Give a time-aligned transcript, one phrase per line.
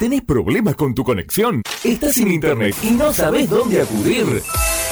[0.00, 1.60] ¿Tenés problemas con tu conexión?
[1.84, 4.42] ¿Estás sin internet y no sabes dónde acudir?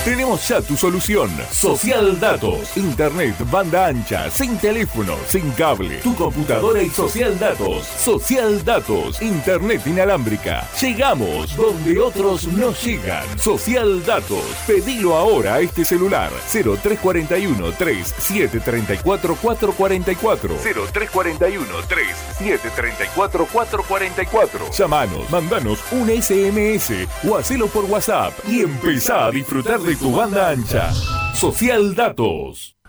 [0.04, 1.30] Tenemos ya tu solución.
[1.50, 2.76] Social Datos.
[2.76, 5.98] Internet, banda ancha, sin teléfono, sin cable.
[5.98, 7.86] Tu computadora y Social Datos.
[7.86, 9.20] Social Datos.
[9.20, 10.66] Internet inalámbrica.
[10.80, 13.38] Llegamos donde otros no llegan.
[13.38, 14.44] Social Datos.
[14.66, 16.30] Pedilo ahora a este celular.
[16.50, 20.54] 0341 3734 444.
[20.56, 24.70] 0341 3734 444.
[24.72, 30.48] Llamanos, mandanos un SMS o hacelo por WhatsApp y empezá a disfrutar de tu banda
[30.50, 30.92] ancha.
[31.34, 32.77] Social Datos.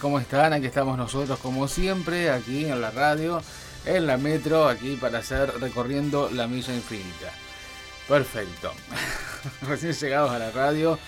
[0.00, 0.52] ¿Cómo están?
[0.52, 3.42] Aquí estamos nosotros como siempre, aquí en la radio,
[3.84, 7.32] en la metro, aquí para hacer recorriendo la milla infinita.
[8.08, 8.72] Perfecto.
[9.62, 10.98] Recién llegados a la radio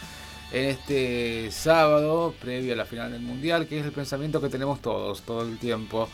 [0.52, 4.81] en este sábado, previo a la final del Mundial, que es el pensamiento que tenemos
[4.81, 6.08] todos, todo el tiempo,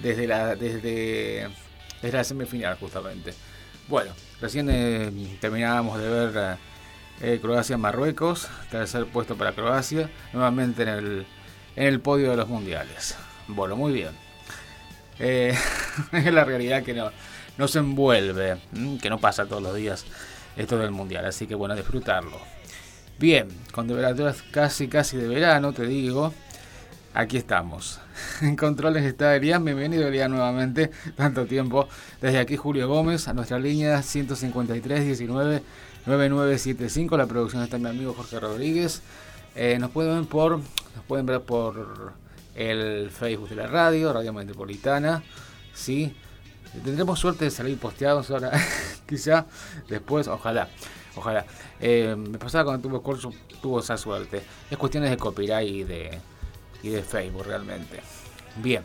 [0.00, 1.48] desde la, desde,
[2.02, 3.34] desde la semifinal justamente.
[3.88, 6.58] Bueno, recién eh, terminábamos de ver
[7.20, 11.26] eh, Croacia-Marruecos, tercer puesto para Croacia, nuevamente en el
[11.76, 13.16] en el podio de los mundiales.
[13.48, 14.10] Bueno, muy bien.
[15.18, 15.54] Eh,
[16.12, 17.10] es la realidad que no,
[17.58, 18.56] nos envuelve,
[19.00, 20.04] que no pasa todos los días
[20.56, 22.38] esto del mundial, así que bueno, disfrutarlo.
[23.18, 26.32] Bien, con temperaturas casi casi de verano, te digo,
[27.12, 28.00] aquí estamos.
[28.42, 31.88] En controles está Elian, bienvenido Elian nuevamente, tanto tiempo.
[32.20, 35.62] Desde aquí Julio Gómez, a nuestra línea 153 19
[36.06, 39.02] 9975, la producción está mi amigo Jorge Rodríguez.
[39.54, 40.60] Eh, nos pueden ver por
[40.94, 42.14] nos pueden ver por
[42.54, 45.22] el Facebook de la radio, Radio Metropolitana,
[45.72, 46.14] ¿sí?
[46.84, 48.52] Tendremos suerte de salir posteados ahora,
[49.08, 49.46] quizá
[49.88, 50.68] después, ojalá,
[51.16, 51.46] ojalá.
[51.80, 54.42] Eh, me pasaba cuando tuvo curso, tuvo esa suerte.
[54.70, 56.18] Es cuestiones de copyright y de,
[56.82, 58.00] y de Facebook realmente.
[58.56, 58.82] Bien,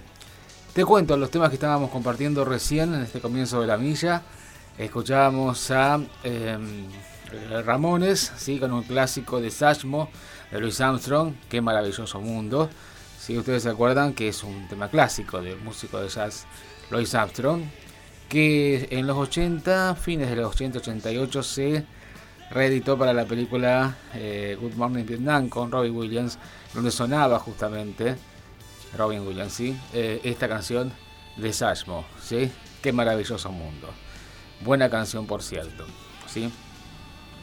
[0.74, 4.22] te cuento los temas que estábamos compartiendo recién en este comienzo de la milla.
[4.78, 6.86] Escuchábamos a em,
[7.66, 8.60] Ramones, ¿sí?
[8.60, 10.10] con un clásico de Sashmo
[10.52, 12.70] de Louis Armstrong, Qué maravilloso mundo.
[13.20, 16.46] Si ustedes se acuerdan que es un tema clásico del músico de jazz
[16.90, 17.64] Louis Armstrong,
[18.28, 21.86] que en los 80, fines de los 80, 88 se
[22.52, 26.40] reeditó para la película eh, Good Morning Vietnam con Robin Williams,
[26.74, 28.16] donde sonaba justamente
[28.98, 29.78] Robin Williams, ¿sí?
[29.94, 30.92] Eh, esta canción
[31.38, 32.52] de Sashmo, ¿sí?
[32.82, 33.90] Qué maravilloso mundo.
[34.62, 35.86] Buena canción, por cierto,
[36.28, 36.52] ¿sí?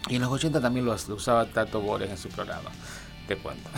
[0.09, 2.71] Y en los 80 también lo, usaba Tato Bores en su programa.
[3.27, 3.69] Te cuento.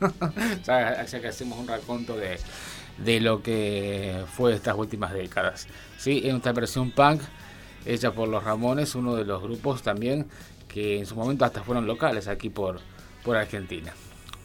[0.00, 2.38] o sea, que hacemos un raconto de,
[2.98, 5.68] de lo que fue estas últimas décadas.
[5.98, 6.22] ¿sí?
[6.24, 7.22] En esta versión punk
[7.84, 10.26] hecha por los Ramones, uno de los grupos también
[10.68, 12.80] que en su momento hasta fueron locales aquí por,
[13.24, 13.92] por Argentina.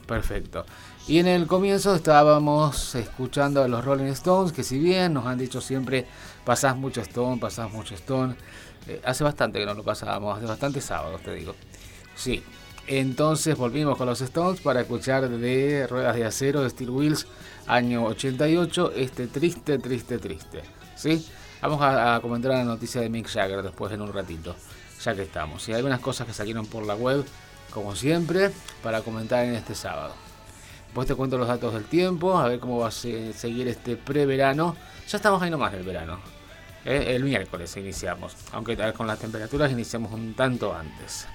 [0.08, 0.65] Perfecto.
[1.08, 5.38] Y en el comienzo estábamos escuchando a los Rolling Stones, que si bien nos han
[5.38, 6.08] dicho siempre,
[6.44, 8.36] pasás mucho Stone, pasás mucho Stone,
[8.88, 11.56] Eh, hace bastante que no lo pasábamos, hace bastantes sábados, te digo.
[12.15, 12.44] Sí.
[12.88, 17.25] Entonces volvimos con los Stones para escuchar de Ruedas de Acero de Steel Wheels,
[17.65, 20.62] año 88, este triste, triste, triste.
[20.96, 21.25] ¿Sí?
[21.62, 24.56] Vamos a, comentar la noticia de Mick Jagger después en un ratito,
[25.04, 25.68] ya que estamos.
[25.68, 27.25] Y hay algunas cosas que salieron por la web,
[27.72, 28.51] como siempre,
[28.84, 30.13] para comentar en este sábado.
[30.86, 34.75] Después te cuento los datos del tiempo, a ver cómo va a seguir este preverano.
[35.08, 36.35] Ya estamos ahí nomás del verano.
[36.86, 37.15] ¿Eh?
[37.15, 41.27] El miércoles iniciamos, aunque con las temperaturas iniciamos un tanto antes.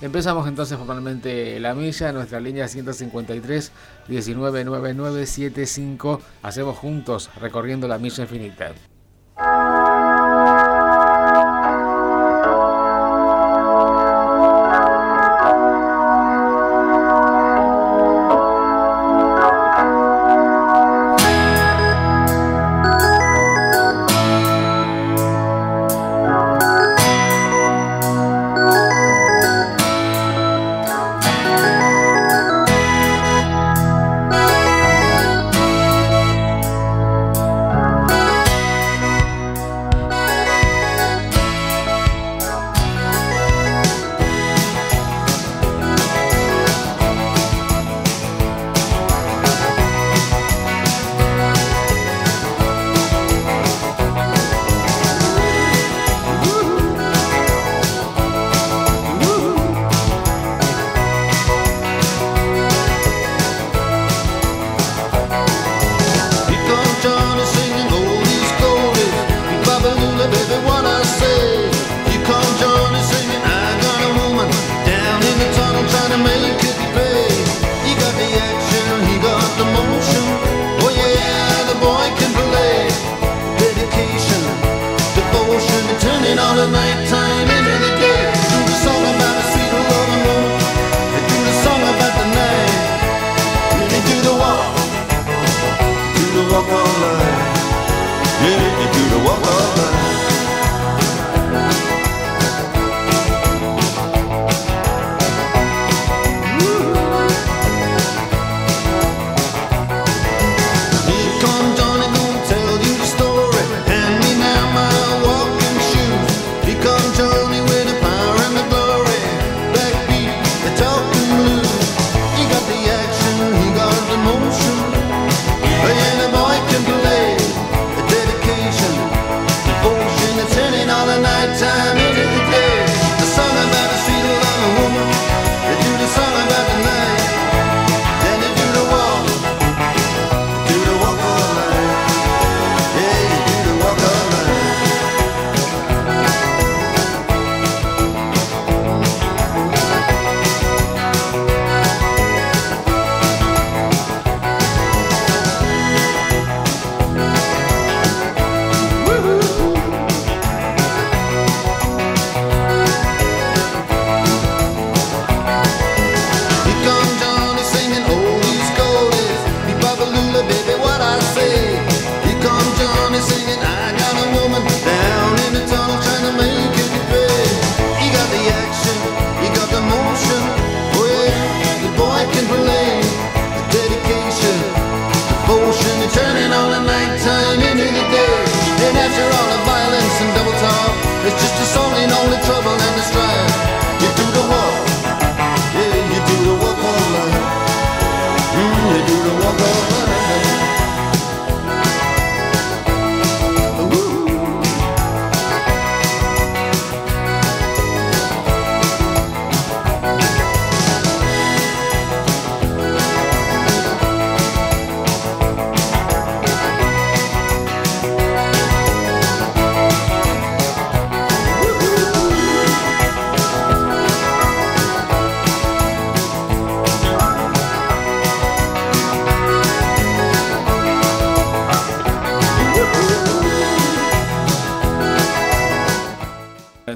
[0.00, 3.72] Empezamos entonces formalmente la milla, nuestra línea 153
[4.06, 6.22] 199975.
[6.42, 8.70] Hacemos juntos recorriendo la milla infinita.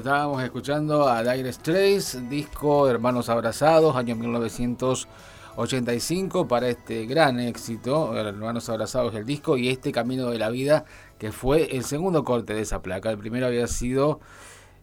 [0.05, 9.15] Escuchando a Dire Straits, disco Hermanos Abrazados, año 1985, para este gran éxito, Hermanos Abrazados
[9.15, 10.83] el disco, y este Camino de la Vida,
[11.17, 13.11] que fue el segundo corte de esa placa.
[13.11, 14.19] El primero había sido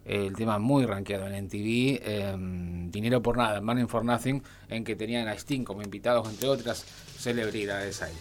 [0.06, 4.84] eh, el tema muy rankeado en MTV, em, Dinero por Nada, Money for Nothing, en
[4.84, 6.86] que tenían a Sting como invitados, entre otras
[7.18, 8.16] celebridades ahí.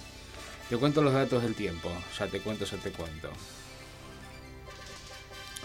[0.67, 1.87] Te cuento los datos del tiempo,
[2.17, 3.29] ya te cuento, ya te cuento.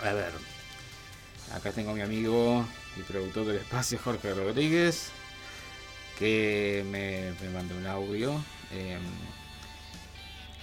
[0.05, 0.54] A ver,
[1.53, 2.65] acá tengo a mi amigo
[2.97, 5.11] y productor del espacio, Jorge Rodríguez,
[6.19, 8.33] que me, me mandó un audio.
[8.73, 9.03] Em,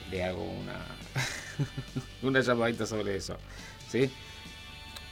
[0.09, 0.85] le hago una,
[2.21, 3.37] una llamadita sobre eso.
[3.89, 4.11] ¿Sí?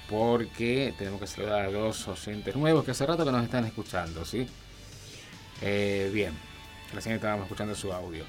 [0.10, 4.26] Porque tenemos que saludar a dos oyentes nuevos que hace rato que nos están escuchando.
[4.26, 4.48] ¿Sí?
[5.62, 6.34] Eh, bien,
[6.94, 8.26] recién estábamos escuchando su audio.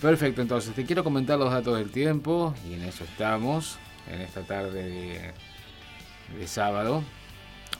[0.00, 3.78] Perfecto, entonces te quiero comentar los datos del tiempo y en eso estamos,
[4.10, 5.32] en esta tarde de,
[6.46, 7.02] sábado,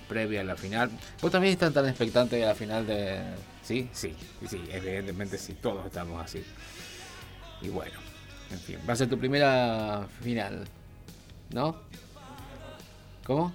[0.08, 0.90] previa a la final.
[1.20, 3.20] ¿Vos también estás tan expectante de la final de...
[3.62, 4.14] Sí, sí,
[4.48, 6.44] sí, evidentemente sí, todos estamos así.
[7.62, 7.98] Y bueno,
[8.50, 10.66] en fin, va a ser tu primera final,
[11.50, 11.76] ¿no?
[13.24, 13.54] ¿Cómo?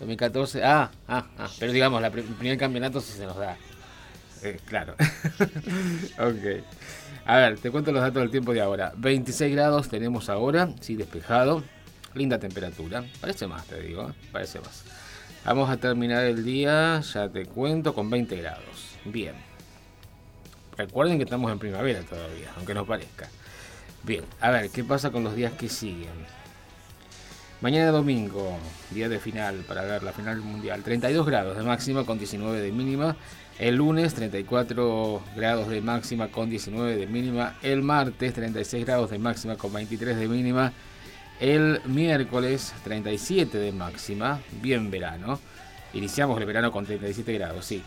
[0.00, 0.64] 2014.
[0.64, 1.48] Ah, ah, ah.
[1.58, 3.56] Pero digamos, el primer campeonato sí se nos da.
[4.42, 4.94] Eh, claro.
[6.18, 6.64] ok.
[7.26, 8.92] A ver, te cuento los datos del tiempo de ahora.
[8.96, 11.62] 26 grados tenemos ahora, sí, despejado.
[12.14, 13.04] Linda temperatura.
[13.20, 14.12] Parece más, te digo, ¿eh?
[14.32, 14.84] parece más.
[15.44, 18.96] Vamos a terminar el día, ya te cuento, con 20 grados.
[19.04, 19.34] Bien.
[20.76, 23.28] Recuerden que estamos en primavera todavía, aunque no parezca.
[24.04, 26.38] Bien, a ver, ¿qué pasa con los días que siguen?
[27.60, 28.56] Mañana domingo,
[28.90, 30.84] día de final para ver la final mundial.
[30.84, 33.16] 32 grados de máxima con 19 de mínima.
[33.58, 37.56] El lunes 34 grados de máxima con 19 de mínima.
[37.60, 40.72] El martes 36 grados de máxima con 23 de mínima.
[41.40, 44.40] El miércoles 37 de máxima.
[44.60, 45.38] Bien verano.
[45.92, 47.82] Iniciamos el verano con 37 grados, sí.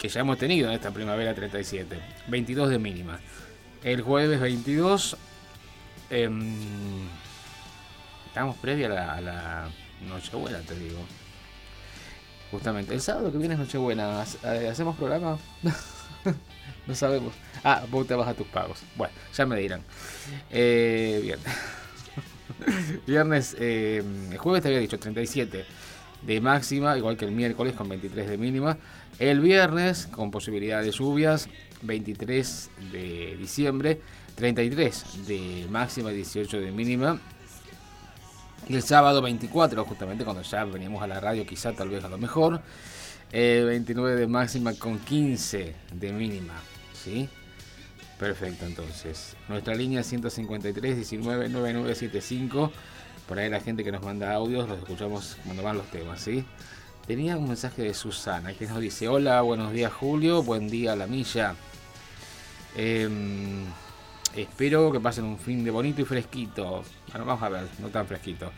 [0.00, 1.98] Que ya hemos tenido en esta primavera 37.
[2.28, 3.20] 22 de mínima.
[3.84, 5.16] El jueves 22.
[6.08, 7.06] Em,
[8.26, 9.68] estamos previa a la,
[10.08, 11.00] Nochebuena, te digo.
[12.50, 12.94] Justamente.
[12.94, 14.24] El sábado que viene es Nochebuena.
[14.44, 15.36] Eh, ¿Hacemos programa?
[16.86, 17.34] no sabemos.
[17.62, 18.80] Ah, vos te vas a tus pagos.
[18.96, 19.82] Bueno, ya me dirán.
[20.50, 21.38] Eh, bien.
[23.06, 24.02] Viernes, eh,
[24.38, 25.64] jueves te había dicho 37
[26.22, 28.78] de máxima, igual que el miércoles con 23 de mínima.
[29.18, 31.48] El viernes con posibilidad de lluvias,
[31.82, 34.00] 23 de diciembre,
[34.34, 37.20] 33 de máxima y 18 de mínima.
[38.68, 42.08] Y el sábado 24, justamente cuando ya veníamos a la radio, quizá tal vez a
[42.08, 42.60] lo mejor.
[43.32, 46.54] 29 eh, de máxima con 15 de mínima.
[46.92, 47.28] ¿Sí?
[48.18, 49.36] Perfecto, entonces.
[49.48, 52.72] Nuestra línea 153 19 9975.
[53.28, 56.44] Por ahí la gente que nos manda audios, los escuchamos cuando van los temas, ¿sí?
[57.06, 61.06] Tenía un mensaje de Susana que nos dice: Hola, buenos días Julio, buen día la
[61.06, 61.54] milla.
[62.74, 63.64] Em,
[64.34, 66.84] espero que pasen un fin de bonito y fresquito.
[67.10, 68.50] Bueno, vamos a ver, no tan fresquito.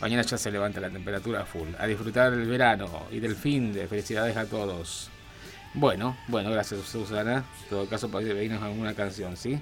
[0.00, 1.68] Mañana ya se levanta la temperatura full.
[1.78, 5.11] A disfrutar del verano y del fin de felicidades a todos.
[5.74, 7.44] Bueno, bueno, gracias Susana.
[7.62, 9.58] En todo caso, podéis pedirnos alguna canción, ¿sí?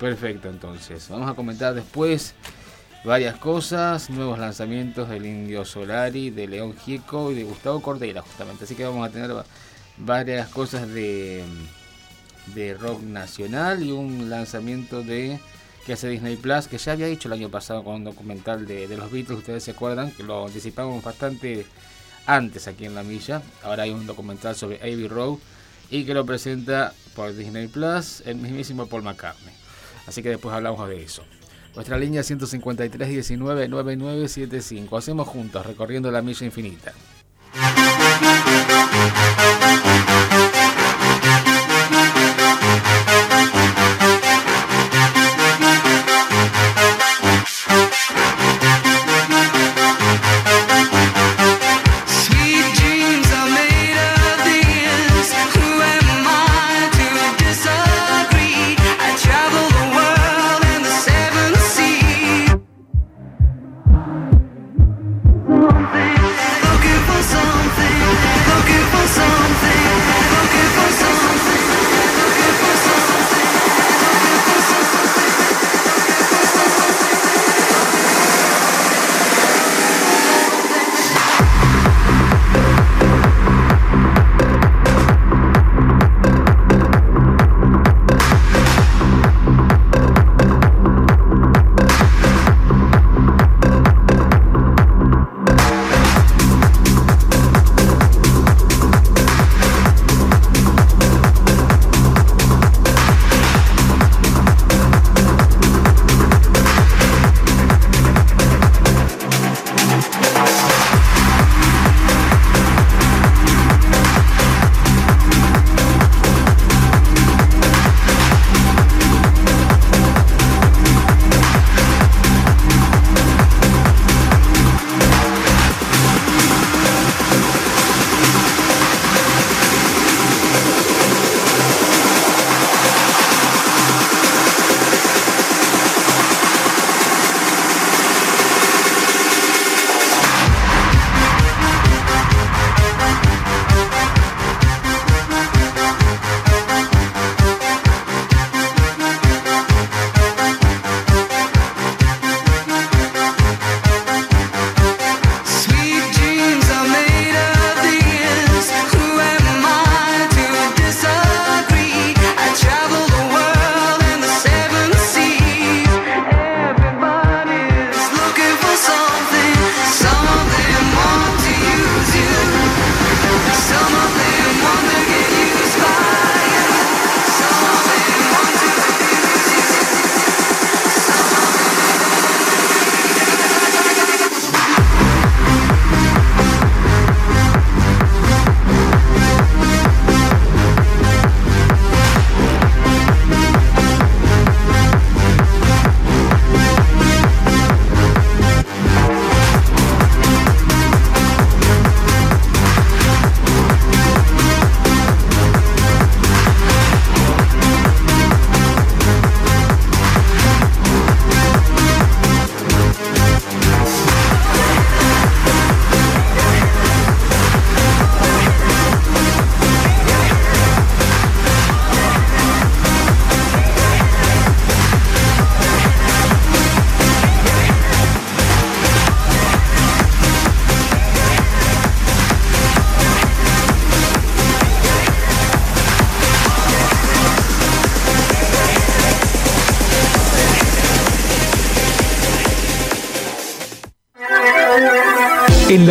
[0.00, 1.08] Perfecto, entonces.
[1.08, 2.34] Vamos a comentar después
[3.04, 4.10] varias cosas.
[4.10, 8.64] Nuevos lanzamientos del Indio Solari, de León Gieco y de Gustavo Cordera, justamente.
[8.64, 9.30] Así que vamos a tener
[9.98, 11.44] varias cosas de
[12.46, 15.38] de rock nacional y un lanzamiento de
[15.86, 18.86] que hace Disney Plus, que ya había hecho el año pasado con un documental de,
[18.96, 21.66] los Beatles, ustedes se acuerdan, que lo anticipamos bastante
[22.26, 23.42] antes aquí en la milla.
[23.62, 25.38] Ahora hay un documental sobre Abbey Road
[25.90, 29.54] y que lo presenta por Disney Plus el mismísimo Paul McCartney.
[30.06, 31.24] Así que después hablamos de eso.
[31.74, 34.96] Nuestra línea 153 19 9975.
[34.96, 36.92] Hacemos juntos recorriendo la milla infinita.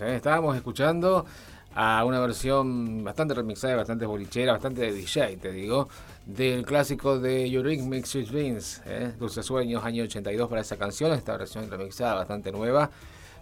[0.00, 0.16] ¿Eh?
[0.16, 1.26] Estábamos escuchando
[1.74, 5.88] a una versión bastante remixada, bastante bolichera, bastante de DJ, te digo,
[6.26, 7.48] del clásico de
[7.82, 9.12] Mix With Dreams, ¿eh?
[9.18, 12.90] Dulce Sueños, año 82 para esa canción, esta versión remixada bastante nueva,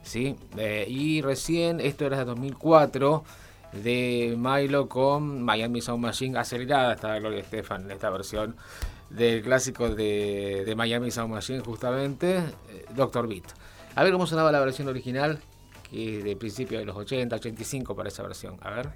[0.02, 0.36] ¿sí?
[0.56, 3.24] Eh, y recién, esto era de 2004,
[3.72, 8.56] de Milo con Miami Sound Machine acelerada, estaba Gloria Estefan esta versión
[9.10, 13.44] del clásico de, de Miami Sound Machine, justamente, eh, Doctor Beat.
[13.96, 15.40] A ver cómo sonaba la versión original
[15.92, 18.58] y de principio de los 80, 85 para esa versión.
[18.62, 18.90] A ver.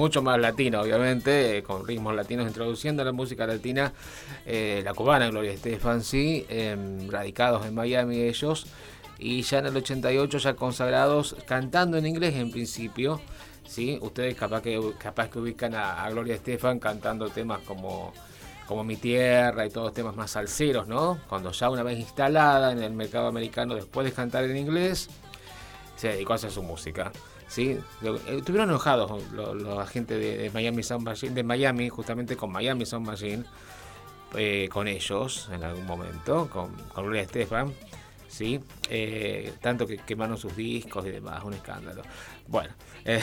[0.00, 3.92] Mucho más latino, obviamente, con ritmos latinos, introduciendo la música latina,
[4.46, 8.66] eh, la cubana Gloria Estefan, sí, em, radicados en Miami ellos,
[9.18, 13.20] y ya en el 88 ya consagrados cantando en inglés en principio.
[13.66, 13.98] ¿sí?
[14.00, 18.14] Ustedes capaz que, capaz que ubican a, Gloria Estefan cantando temas como,
[18.66, 21.18] como Mi Tierra y todos temas más salseros, ¿no?
[21.28, 25.10] Cuando ya una vez instalada en el mercado americano después de cantar en inglés,
[25.96, 27.12] se dedicó a hacer su música.
[27.50, 27.76] ¿Sí?
[28.28, 33.44] Estuvieron enojados los, agentes de, Miami Sound Machine, de Miami, justamente con Miami Sound Machine,
[34.36, 37.74] eh, con ellos en algún momento, con, Gloria Estefan.
[38.28, 38.60] ¿sí?
[38.88, 42.02] Eh, tanto que quemaron sus discos y demás, un escándalo.
[42.46, 42.72] Bueno,
[43.04, 43.20] eh,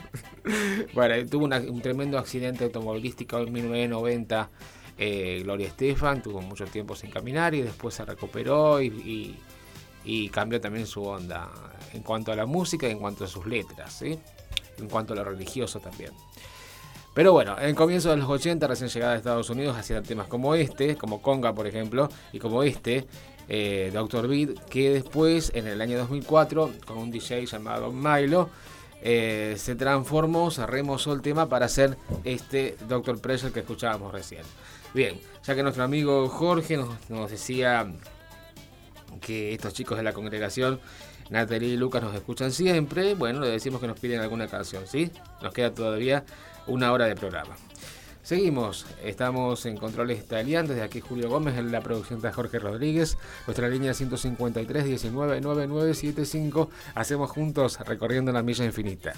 [0.94, 4.50] bueno tuvo un tremendo accidente automovilístico en 1990.
[4.98, 9.38] Eh, Gloria Estefan tuvo mucho tiempo sin caminar y después se recuperó y,
[10.30, 11.48] cambió también su onda
[11.92, 14.18] en cuanto a la música y en cuanto a sus letras, ¿sí?
[14.78, 16.12] en cuanto a lo religioso también.
[17.14, 20.54] Pero bueno, en comienzo de los 80, recién llegada a Estados Unidos, hacían temas como
[20.54, 23.06] este, como Conga, por ejemplo, y como este,
[23.48, 24.28] eh, Dr.
[24.28, 28.48] Beat, que después, en el año 2004, con un DJ llamado Milo,
[29.02, 33.20] eh, se transformó, se remozó el tema para hacer este Dr.
[33.20, 34.42] Pressure que escuchábamos recién.
[34.92, 37.92] Bien, ya que nuestro amigo Jorge nos, decía
[39.20, 40.80] que estos chicos de la congregación,
[41.30, 45.10] Natalie y Lucas, nos escuchan siempre, bueno, le decimos que nos piden alguna canción, ¿sí?
[45.42, 46.24] Nos queda todavía
[46.66, 47.56] una hora de programa.
[48.22, 53.16] Seguimos, estamos en controles italianos, desde aquí Julio Gómez, en la producción de Jorge Rodríguez,
[53.46, 59.14] nuestra línea 153 19 9975, hacemos juntos recorriendo la milla infinita.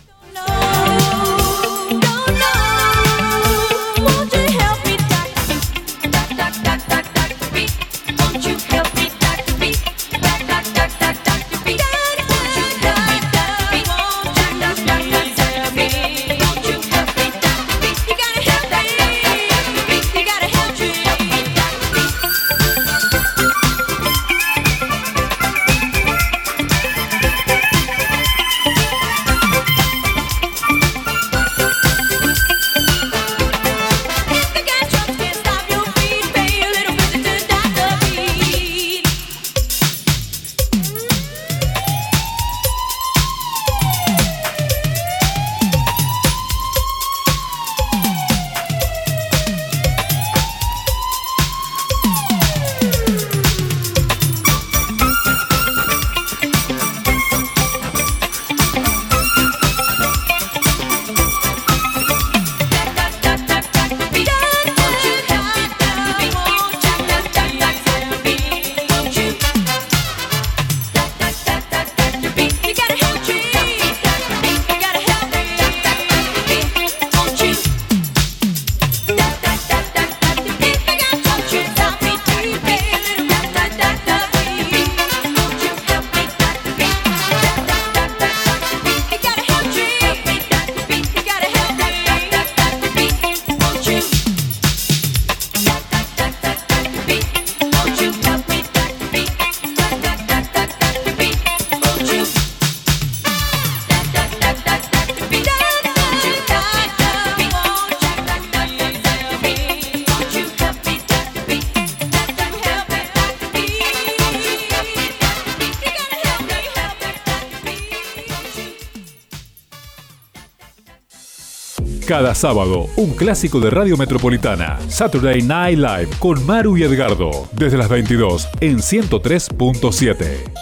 [122.23, 127.77] Cada sábado, un clásico de Radio Metropolitana, Saturday Night Live, con Maru y Edgardo, desde
[127.77, 130.53] las 22 en 103.7.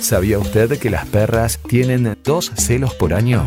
[0.00, 3.46] ¿Sabía usted que las perras tienen dos celos por año?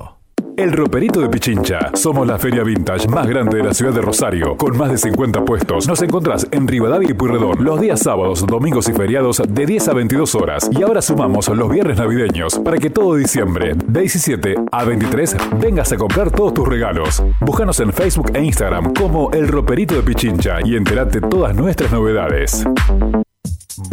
[0.61, 1.89] El Roperito de Pichincha.
[1.95, 5.43] Somos la feria vintage más grande de la ciudad de Rosario, con más de 50
[5.43, 5.87] puestos.
[5.87, 9.93] Nos encontrás en Rivadavia y Puyredón los días sábados, domingos y feriados de 10 a
[9.93, 10.69] 22 horas.
[10.71, 15.91] Y ahora sumamos los viernes navideños para que todo diciembre, de 17 a 23, vengas
[15.93, 17.23] a comprar todos tus regalos.
[17.39, 22.63] Búscanos en Facebook e Instagram como El Roperito de Pichincha y entérate todas nuestras novedades.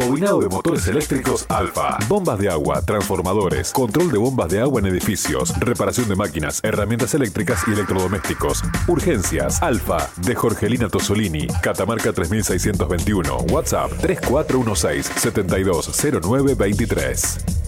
[0.08, 4.86] Bobinado de motores eléctricos Alfa, bombas de agua, transformadores, control de bombas de agua en
[4.86, 8.62] edificios, reparación de máquinas, herramientas eléctricas y electrodomésticos.
[8.86, 17.67] Urgencias Alfa de Jorgelina Tosolini, Catamarca 3621, WhatsApp 3416 720923.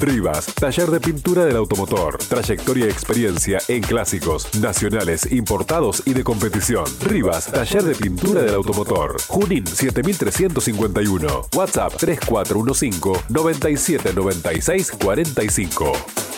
[0.00, 2.18] Rivas, taller de pintura del automotor.
[2.18, 6.84] Trayectoria y experiencia en clásicos, nacionales, importados y de competición.
[7.02, 9.16] Rivas, taller de pintura del automotor.
[9.26, 11.46] Junín 7351.
[11.54, 16.37] WhatsApp 3415 9796 45.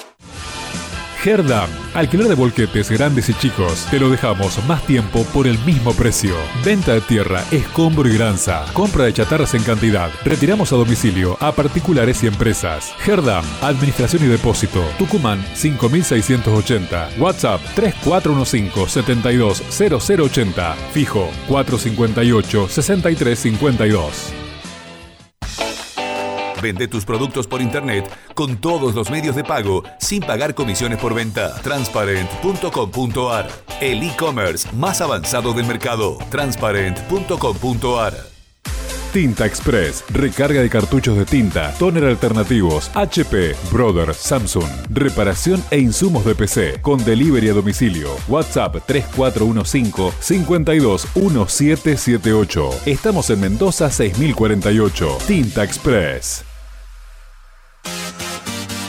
[1.25, 3.87] Herdam, alquiler de volquetes grandes y chicos.
[3.91, 6.35] Te lo dejamos más tiempo por el mismo precio.
[6.65, 8.65] Venta de tierra, escombro y granza.
[8.73, 10.11] Compra de chatarras en cantidad.
[10.25, 12.95] Retiramos a domicilio a particulares y empresas.
[13.07, 14.83] Herdam, administración y depósito.
[14.99, 17.11] Tucumán 5680.
[17.19, 20.75] WhatsApp 3415 720080.
[20.93, 24.50] Fijo 458 6352.
[26.63, 31.15] Vende tus productos por internet con todos los medios de pago sin pagar comisiones por
[31.15, 31.55] venta.
[31.63, 33.49] Transparent.com.ar
[33.81, 36.19] El e-commerce más avanzado del mercado.
[36.31, 38.31] Transparent.com.ar
[39.13, 46.25] Tinta Express, recarga de cartuchos de tinta, toner alternativos, HP, Brother, Samsung, reparación e insumos
[46.25, 48.11] de PC, con delivery a domicilio.
[48.29, 52.71] WhatsApp 3415 521778.
[52.87, 55.19] Estamos en Mendoza 6048.
[55.27, 56.50] Tinta Express.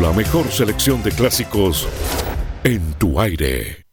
[0.00, 1.86] la mejor selección de clásicos
[2.64, 3.84] en tu aire.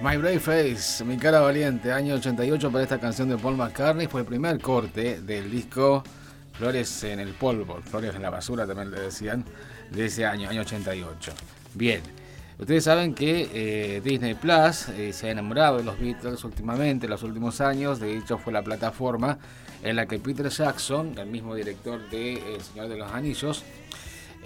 [0.00, 4.22] My Brave Face, Mi cara valiente, año 88 para esta canción de Paul McCartney, fue
[4.22, 6.02] el primer corte del disco
[6.54, 9.44] Flores en el polvo, Flores en la basura también le decían,
[9.90, 11.32] de ese año, año 88.
[11.74, 12.00] Bien,
[12.58, 17.10] ustedes saben que eh, Disney Plus eh, se ha enamorado de los Beatles últimamente, en
[17.10, 19.38] los últimos años, de hecho fue la plataforma
[19.82, 23.64] en la que Peter Jackson, el mismo director de El Señor de los Anillos,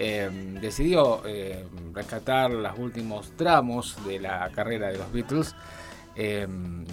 [0.00, 0.30] eh,
[0.60, 5.56] decidió eh, rescatar los últimos tramos de la carrera de los Beatles
[6.18, 6.46] eh,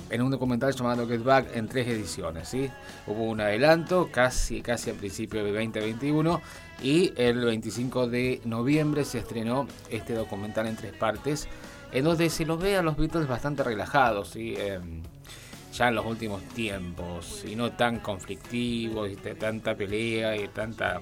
[0.09, 2.47] en un documental llamado Get Back en tres ediciones.
[2.47, 2.69] ¿sí?
[3.07, 6.41] Hubo un adelanto casi, casi al principio de 2021
[6.81, 11.47] y el 25 de noviembre se estrenó este documental en tres partes
[11.91, 14.29] en donde se los ve a los Beatles bastante relajados.
[14.29, 14.55] ¿sí?
[15.73, 21.01] ya en los últimos tiempos y no tan conflictivos tanta pelea y tanta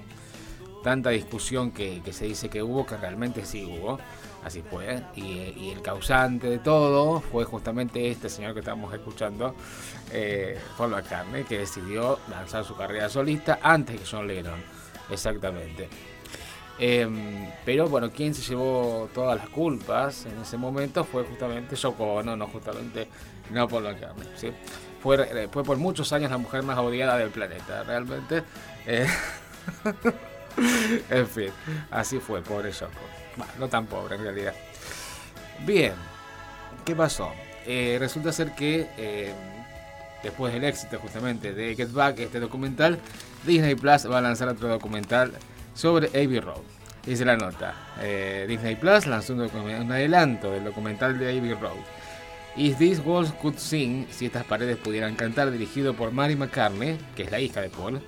[0.84, 3.98] tanta discusión que, se dice que hubo, que realmente sí hubo,
[4.44, 9.54] así fue, y, el causante de todo fue justamente este señor que estamos escuchando,
[10.12, 14.62] eh, Paul McCartney, que decidió lanzar su carrera solista antes que John Lennon,
[15.10, 15.88] exactamente.
[16.78, 22.14] Em, pero bueno, quien se llevó todas las culpas en ese momento fue justamente Yoko
[22.14, 23.08] Ono, no justamente
[23.50, 24.26] no por la carne.
[24.34, 24.50] ¿sí?
[25.00, 28.42] Fue, eh, fue por muchos años la mujer más odiada del planeta, realmente.
[28.86, 29.06] Eh,
[31.10, 31.50] en fin,
[31.90, 33.23] así fue, pobre Yoko.
[33.58, 34.54] No tan pobre en realidad.
[35.64, 35.94] Bien,
[36.84, 37.32] ¿qué pasó?
[37.66, 39.32] Eh, resulta ser que
[40.22, 42.98] después del éxito justamente de Get Back, este documental,
[43.44, 45.32] Disney Plus va a lanzar otro documental
[45.74, 46.62] sobre Abbey Road.
[47.04, 47.74] Dice la nota,
[48.48, 51.76] Disney Plus lanzó un, un adelanto del documental de Abbey Road
[52.56, 57.24] Is This Walls Could Sing, si estas paredes pudieran cantar, dirigido por Mary McCartney, que
[57.24, 58.00] es la hija de Paul,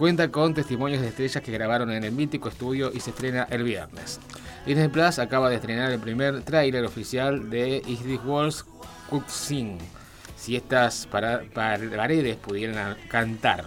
[0.00, 3.64] cuenta con testimonios de estrellas que grabaron en el mítico estudio y se estrena el
[3.64, 4.18] viernes.
[4.64, 8.64] Disney Plus acaba de estrenar el primer tráiler oficial de Is This Walls
[9.10, 9.76] Could Sing,
[10.38, 13.66] si estas paredes pudieran cantar.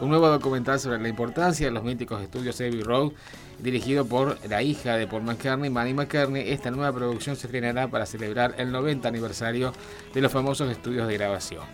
[0.00, 3.10] Un nuevo documental sobre la importancia de los míticos estudios Abbey Road
[3.58, 6.52] dirigido por la hija de Paul McCartney, Manny McCartney.
[6.52, 9.72] Esta nueva producción se estrenará para celebrar el 90 aniversario
[10.14, 11.64] de los famosos estudios de grabación.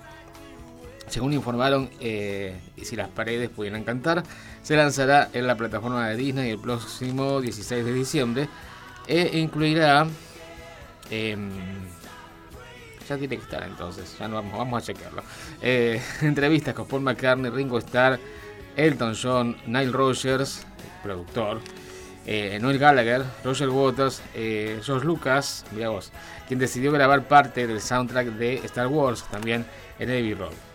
[1.11, 4.22] Según informaron, eh, y si las paredes pudieran cantar,
[4.62, 8.48] se lanzará en la plataforma de Disney el próximo 16 de diciembre
[9.08, 10.06] e incluirá...
[11.11, 11.50] Em,
[13.08, 15.24] ya tiene que estar entonces, ya no vamos, a chequearlo.
[15.61, 18.20] Eh, entrevistas con Paul McCartney, Ringo Starr,
[18.76, 20.64] Elton John, Nile Rogers,
[21.02, 21.61] productor,
[22.24, 25.90] eh, Noel Gallagher, Roger Waters, George Lucas, mira
[26.46, 29.66] quien decidió grabar parte del soundtrack de Star Wars, también
[29.98, 30.70] en Abbey Road.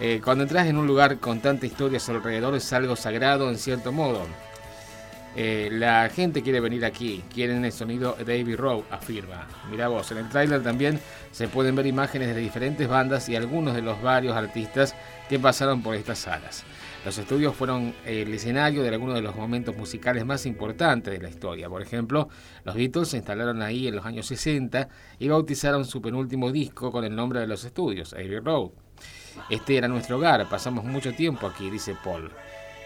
[0.00, 3.50] Eh, cuando entras en un lugar con tanta historia a su alrededor es algo sagrado
[3.50, 4.26] en cierto modo.
[5.36, 9.46] Eh, la gente quiere venir aquí, quieren el sonido de Abbey Road, afirma.
[9.70, 10.98] Mira vos, en el tráiler también
[11.32, 14.94] se pueden ver imágenes de diferentes bandas y algunos de los varios artistas
[15.28, 16.64] que pasaron por estas salas.
[17.04, 21.28] Los estudios fueron el escenario de algunos de los momentos musicales más importantes de la
[21.28, 21.68] historia.
[21.68, 22.28] Por ejemplo,
[22.64, 24.88] los Beatles se instalaron ahí en los años 60
[25.18, 28.87] y bautizaron su penúltimo disco con el nombre de los estudios, Abbey Road.
[29.50, 32.30] Este era nuestro hogar, pasamos mucho tiempo aquí, dice Paul.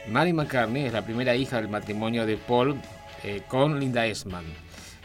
[0.08, 2.80] Mary McCartney es la primera hija del matrimonio de Paul
[3.22, 4.44] eh, con Linda Esman.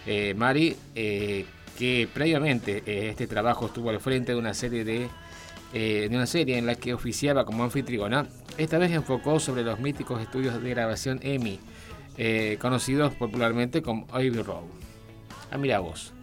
[0.05, 1.45] Eh, Mary, eh,
[1.77, 5.09] que previamente este trabajo estuvo al frente de una serie de,
[5.73, 8.25] de una serie en la que oficiaba como anfitriona,
[8.57, 11.59] esta vez enfocó sobre los míticos estudios de grabación EMI,
[12.57, 14.63] conocidos popularmente como Abbey Road.
[15.51, 16.13] Ah, mira vos.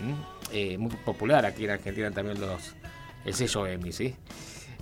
[0.00, 0.78] ¿Mm?
[0.78, 2.76] muy popular aquí en Argentina también los,
[3.24, 4.14] el sello EMI, ¿sí?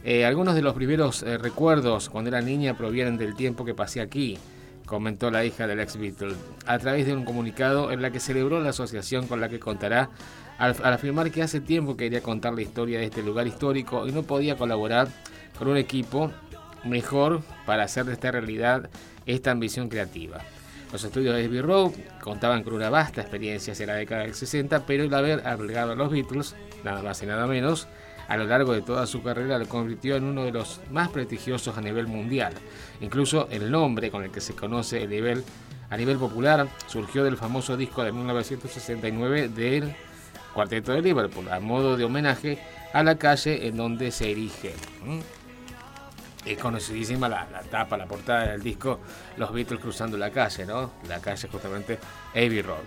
[0.04, 4.00] Eh, algunos de los primeros eh, recuerdos cuando era niña provienen del tiempo que pasé
[4.00, 4.36] aquí,
[4.84, 6.34] comentó la hija del ex Beatle,
[6.66, 10.10] a través de un comunicado en la que celebró la asociación con la que contará,
[10.58, 14.24] al, afirmar que hace tiempo quería contar la historia de este lugar histórico y no
[14.24, 15.08] podía colaborar
[15.56, 16.32] con un equipo
[16.84, 18.90] mejor para hacer de esta realidad
[19.24, 20.40] esta ambición creativa.
[20.92, 24.84] Los estudios de Abbey Road contaban con una vasta experiencia en la década del 60,
[24.84, 27.88] pero el haber agregado a los Beatles, nada más y nada menos,
[28.32, 31.76] a lo largo de toda su carrera lo convirtió en uno de los más prestigiosos
[31.76, 32.54] a nivel mundial.
[33.02, 38.02] Incluso el nombre con el que se conoce a nivel popular surgió del famoso disco
[38.02, 39.94] de 1969 del
[40.54, 42.58] Cuarteto de Liverpool, a modo de homenaje
[42.94, 44.72] a la calle en donde se erige.
[46.46, 48.98] Es conocidísima la, tapa, la portada del disco,
[49.36, 50.92] los Beatles cruzando la calle, ¿no?
[51.06, 51.98] La calle justamente
[52.30, 52.84] Abbey Road.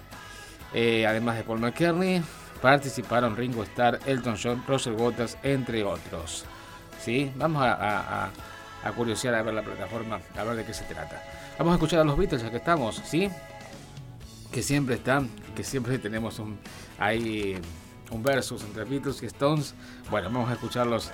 [0.73, 2.23] Eh, además de Paul McCartney,
[2.61, 6.45] participaron Ringo Starr, Elton John, Roger Waters, entre otros.
[6.99, 7.31] ¿Sí?
[7.35, 8.31] Vamos a,
[8.83, 11.21] a, curiosear a ver la plataforma, a ver de qué se trata.
[11.57, 13.29] Vamos a escuchar a los Beatles, ya que estamos, ¿sí?
[14.51, 16.57] Que siempre están, que siempre tenemos un,
[16.99, 17.59] ahí
[18.11, 19.73] un versus entre Beatles y Stones.
[20.09, 21.11] Bueno, vamos a escucharlos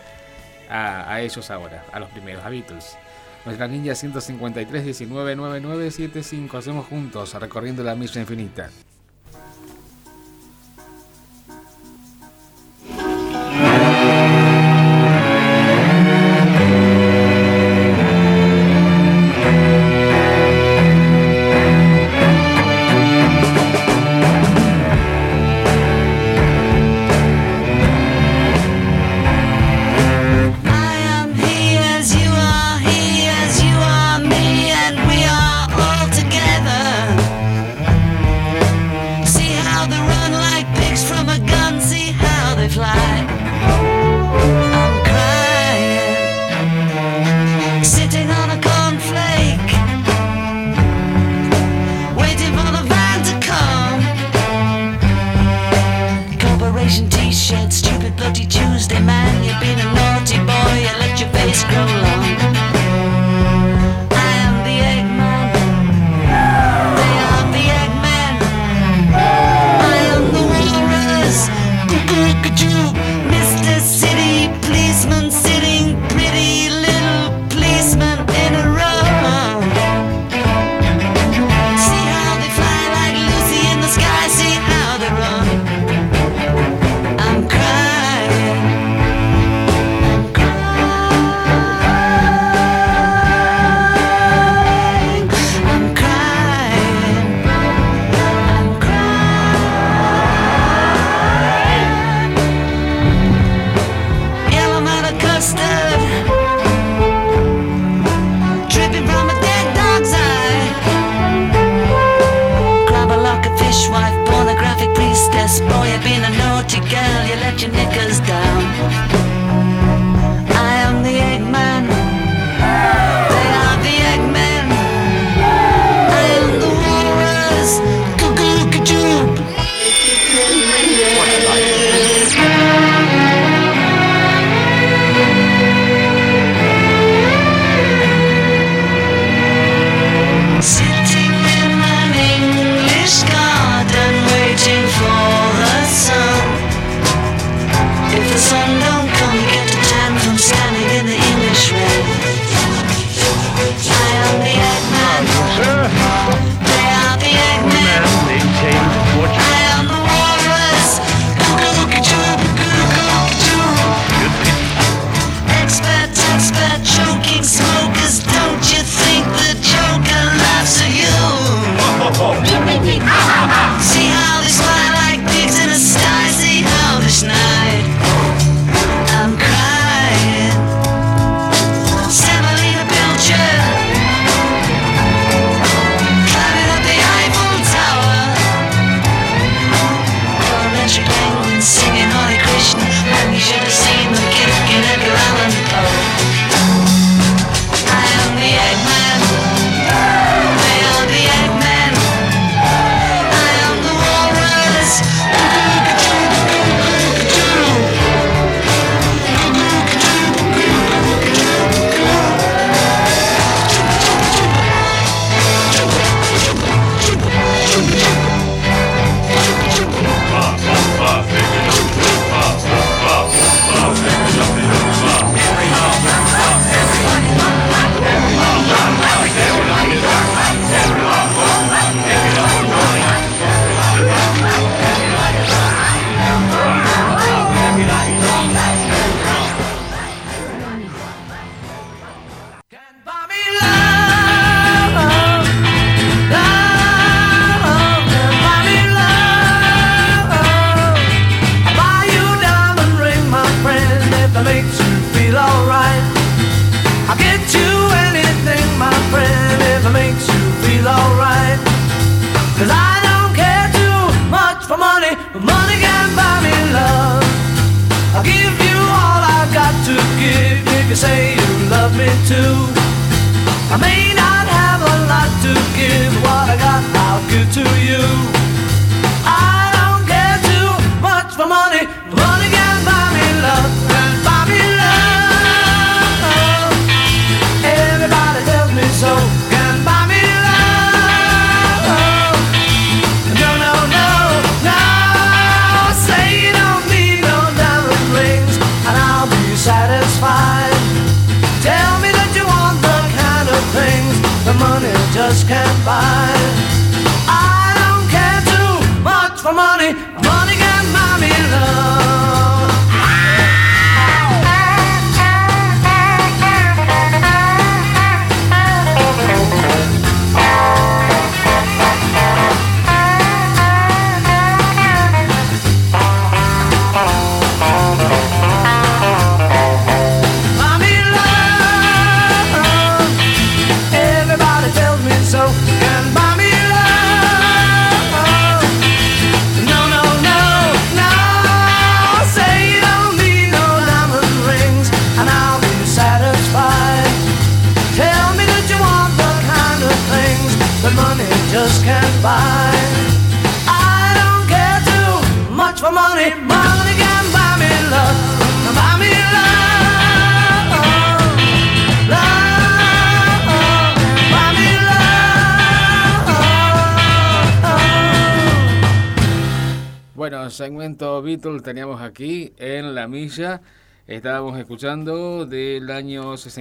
[0.69, 2.97] a, ellos ahora, a los primeros, a Beatles.
[3.45, 6.57] Nuestra ninja 153 19 9975.
[6.57, 8.69] Hacemos juntos, recorriendo la misa infinita.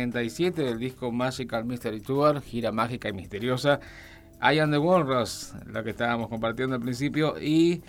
[0.09, 3.81] 67 del disco Magical Mystery Tour, gira mágica y misteriosa.
[4.43, 7.83] I Am the Walrus, lo que estábamos compartiendo al principio, y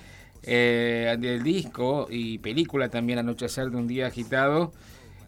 [0.43, 4.73] eh, del disco y película también Anochecer de un día agitado,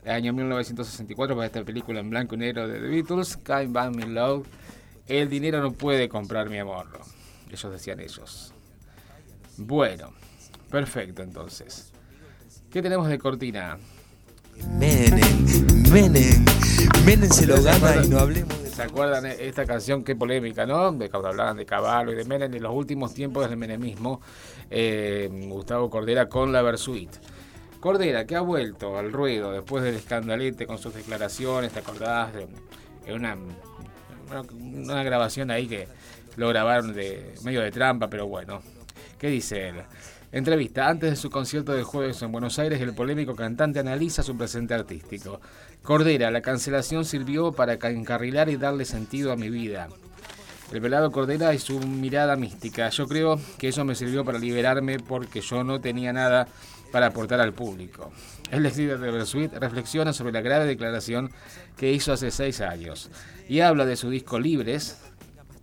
[0.05, 4.05] año 1964 para esta película en blanco y negro de The Beatles, Kind By Me
[4.05, 4.45] Love.
[5.07, 6.88] El dinero no puede comprar mi amor,
[7.49, 8.53] ellos decían ellos.
[9.57, 10.11] Bueno,
[10.69, 11.93] perfecto entonces.
[12.69, 13.77] ¿Qué tenemos de cortina?
[15.93, 16.43] Menem,
[17.05, 18.69] Menem, se lo gana y no hablemos de...
[18.71, 20.03] ¿Se acuerdan de esta canción?
[20.03, 20.91] Qué polémica, ¿no?
[20.91, 24.19] De cuando hablaban de Caballo y de Menem en los últimos tiempos del menemismo.
[24.71, 27.11] eh, Gustavo Cordera con la Versuit.
[27.79, 32.31] Cordera, que ha vuelto al ruedo después del escandalete con sus declaraciones, ¿te acordás?
[32.33, 33.37] De, una,
[34.59, 35.87] una grabación ahí que
[36.37, 38.63] lo grabaron de medio de trampa, pero bueno.
[39.19, 39.75] ¿Qué dice él?
[40.34, 40.89] Entrevista.
[40.89, 44.73] Antes de su concierto de jueves en Buenos Aires, el polémico cantante analiza su presente
[44.73, 45.39] artístico.
[45.84, 49.89] Cordera, la cancelación sirvió para ca- encarrilar y darle sentido a mi vida.
[50.71, 52.89] El velado Cordera y su mirada mística.
[52.89, 56.47] Yo creo que eso me sirvió para liberarme porque yo no tenía nada
[56.91, 58.11] para aportar al público.
[58.49, 61.29] El ex líder de Versuit reflexiona sobre la grave declaración
[61.77, 63.11] que hizo hace seis años
[63.47, 64.97] y habla de su disco Libres,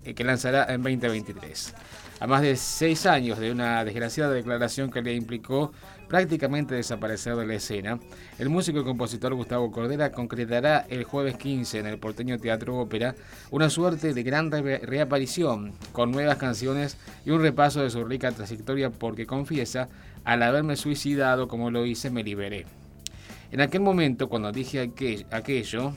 [0.04, 1.74] eh, que lanzará en 2023.
[2.20, 5.72] A más de seis años de una desgraciada declaración que le implicó
[6.06, 7.98] prácticamente desaparecer de la escena,
[8.38, 13.14] el músico y compositor Gustavo Cordera concretará el jueves 15 en el porteño Teatro Ópera
[13.50, 18.32] una suerte de gran re- reaparición con nuevas canciones y un repaso de su rica
[18.32, 19.88] trayectoria porque confiesa,
[20.24, 22.66] al haberme suicidado como lo hice, me liberé.
[23.50, 25.94] En aquel momento, cuando dije aquel- aquello,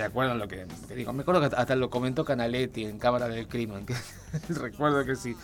[0.00, 1.12] ¿Se acuerdan lo que, que dijo?
[1.12, 3.84] Me acuerdo que hasta lo comentó Canaletti en Cámara del Crimen.
[3.84, 3.94] que-
[4.48, 5.36] recuerdo que sí.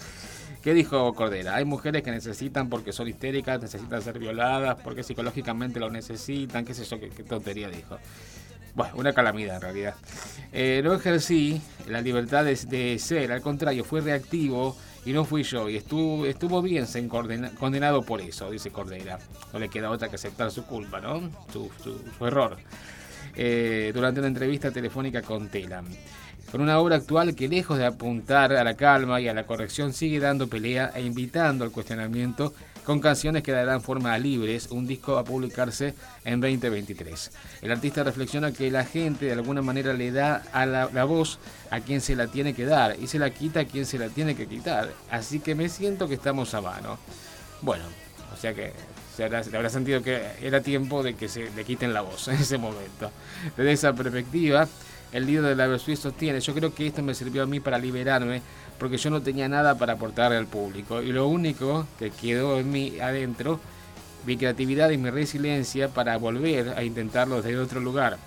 [0.62, 1.56] ¿Qué dijo Cordera?
[1.56, 6.72] Hay mujeres que necesitan porque son histéricas, necesitan ser violadas, porque psicológicamente lo necesitan, qué
[6.72, 7.98] sé yo, qué, qué tontería dijo.
[8.74, 9.94] Bueno, una calamidad en realidad.
[10.54, 15.42] Eh, no ejercí la libertad de, de ser, al contrario, fui reactivo y no fui
[15.42, 15.68] yo.
[15.68, 19.18] Y estuvo, estuvo bien ser condena- condenado por eso, dice Cordera.
[19.52, 21.30] No le queda otra que aceptar su culpa, ¿no?
[21.52, 22.56] Su, su- su error.
[23.36, 25.86] Eh, durante una entrevista telefónica con Telam.
[26.50, 29.92] Con una obra actual que lejos de apuntar a la calma y a la corrección
[29.92, 34.86] sigue dando pelea e invitando al cuestionamiento con canciones que darán forma a libres, un
[34.86, 35.92] disco a publicarse
[36.24, 37.32] en 2023.
[37.62, 41.40] El artista reflexiona que la gente de alguna manera le da a la, la voz
[41.70, 44.08] a quien se la tiene que dar y se la quita a quien se la
[44.08, 44.92] tiene que quitar.
[45.10, 46.96] Así que me siento que estamos a mano.
[47.60, 47.84] Bueno,
[48.32, 48.72] o sea que
[49.16, 52.28] se habrá, se habrá sentido que era tiempo de que se le quiten la voz
[52.28, 53.10] en ese momento.
[53.56, 54.68] Desde esa perspectiva,
[55.12, 57.78] el líder de la Versuit sostiene, yo creo que esto me sirvió a mí para
[57.78, 58.42] liberarme
[58.78, 62.70] porque yo no tenía nada para aportarle al público y lo único que quedó en
[62.70, 63.58] mí adentro
[64.26, 68.18] mi creatividad y mi resiliencia para volver a intentarlo desde otro lugar.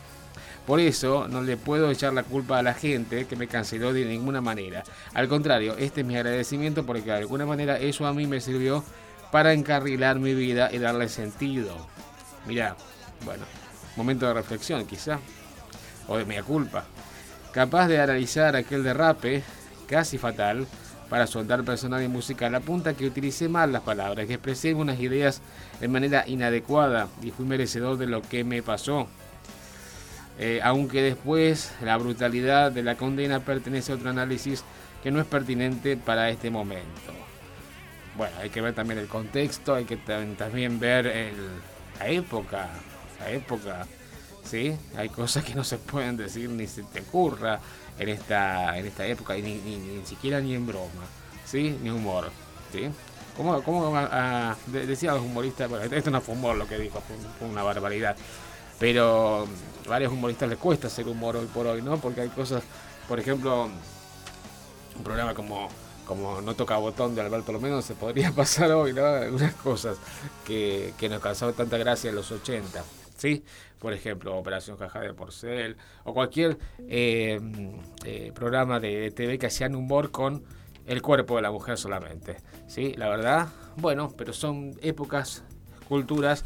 [0.65, 4.05] Por eso no le puedo echar la culpa a la gente que me canceló de
[4.05, 4.83] ninguna manera.
[5.13, 8.83] Al contrario, este es mi agradecimiento porque de alguna manera eso a mí me sirvió
[9.31, 11.75] para encarrilar mi vida y darle sentido.
[12.45, 12.75] Mira,
[13.25, 13.43] bueno,
[13.95, 15.19] momento de reflexión quizá,
[16.07, 16.85] o de mea culpa.
[17.51, 19.43] Capaz de analizar aquel derrape,
[19.87, 20.67] casi fatal,
[21.09, 24.73] para soltar personal y música a la punta que utilicé mal las palabras, que expresé
[24.73, 25.41] unas ideas
[25.79, 29.07] de manera inadecuada y fui merecedor de lo que me pasó.
[30.37, 34.63] Eh, aunque después la brutalidad de la condena pertenece a otro análisis
[35.03, 37.11] que no es pertinente para este momento.
[38.19, 41.31] Bueno, hay que ver también el contexto, hay que también ver
[41.97, 42.67] la época,
[43.17, 43.87] la época,
[44.43, 44.75] ¿sí?
[44.97, 47.61] Hay cosas que no se pueden decir ni se te ocurra
[47.97, 51.05] en esta, en esta época, y ni, siquiera ni en broma,
[51.45, 51.79] ¿sí?
[51.81, 52.29] Ni humor,
[52.73, 52.89] ¿sí?
[53.37, 53.97] ¿Cómo, cómo
[54.67, 55.69] decían los humoristas?
[55.69, 57.01] Bueno, esto no fue humor lo que dijo,
[57.39, 58.17] fue una barbaridad.
[58.79, 59.47] Pero
[59.85, 61.95] a varios humoristas les cuesta hacer humor hoy por hoy, ¿no?
[61.95, 62.63] Porque hay cosas,
[63.07, 63.69] por ejemplo,
[64.97, 65.69] un programa como,
[66.09, 69.05] como No toca botón de Alberto Lomeno se podría pasar hoy, ¿no?
[69.05, 69.99] Algunas cosas
[70.43, 72.83] que, que nos causaban tanta gracia en los 80.
[73.15, 73.43] ¿sí?
[73.77, 76.57] Por ejemplo, Operación Caja de Porcel o cualquier
[76.87, 77.39] eh,
[78.05, 80.43] eh, programa de TV que hacían humor con
[80.87, 82.37] el cuerpo de la mujer solamente,
[82.67, 82.95] ¿sí?
[82.97, 85.43] La verdad, bueno, pero son épocas,
[85.87, 86.43] culturas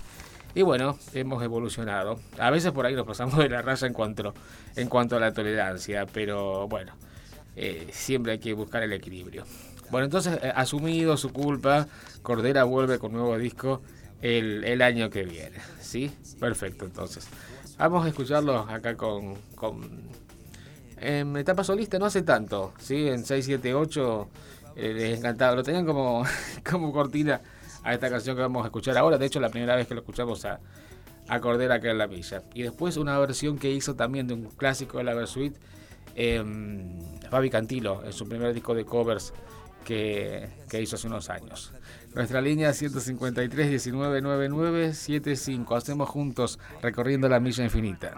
[0.53, 2.19] y bueno, hemos evolucionado.
[2.37, 4.33] A veces por ahí nos pasamos de la raya en cuanto,
[4.75, 6.93] en cuanto a la tolerancia, pero bueno,
[7.55, 9.45] eh, siempre hay que buscar el equilibrio.
[9.91, 11.87] Bueno, entonces, eh, asumido su culpa,
[12.21, 13.81] Cordera vuelve con nuevo disco
[14.21, 15.57] el, el, año que viene.
[15.79, 16.11] ¿Sí?
[16.39, 17.27] Perfecto, entonces.
[17.77, 19.81] Vamos a escucharlo acá con, con
[20.97, 23.07] en etapa solista, no hace tanto, ¿sí?
[23.07, 24.29] En 678
[24.75, 26.23] eh, les encantaba, lo tenían como,
[26.69, 27.41] como cortina
[27.83, 29.17] a esta canción que vamos a escuchar ahora.
[29.17, 30.59] De hecho, la primera vez que lo escuchamos a,
[31.27, 32.43] a Cordera acá en la villa.
[32.53, 35.55] Y después una versión que hizo también de un clásico de la Versuit,
[36.15, 36.43] eh,
[37.29, 39.33] Fabi Cantilo, en su primer disco de covers
[39.83, 41.73] que, que hizo hace unos años.
[42.13, 45.75] Nuestra línea 153 1999 75.
[45.75, 48.13] Hacemos juntos recorriendo la milla infinita.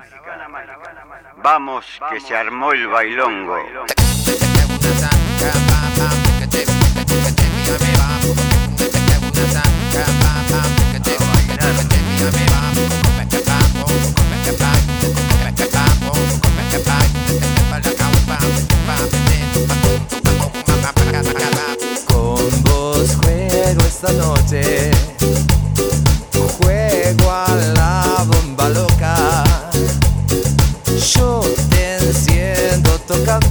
[1.41, 3.57] Vamos, que se armó el bailongo.
[22.07, 24.91] Con vos juego esta noche,
[26.59, 29.43] juego a la bomba loca.
[31.13, 33.44] Yo te enciendo tocando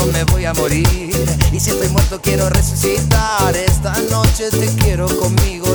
[0.00, 0.86] me voy a morir
[1.52, 3.54] y si estoy muerto quiero resucitar.
[3.54, 5.74] Esta noche te quiero conmigo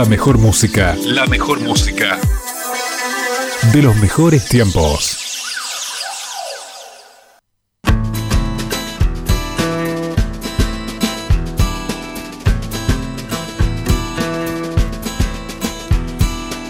[0.00, 0.96] la mejor música.
[1.04, 2.18] La mejor música.
[3.70, 5.18] De los mejores tiempos.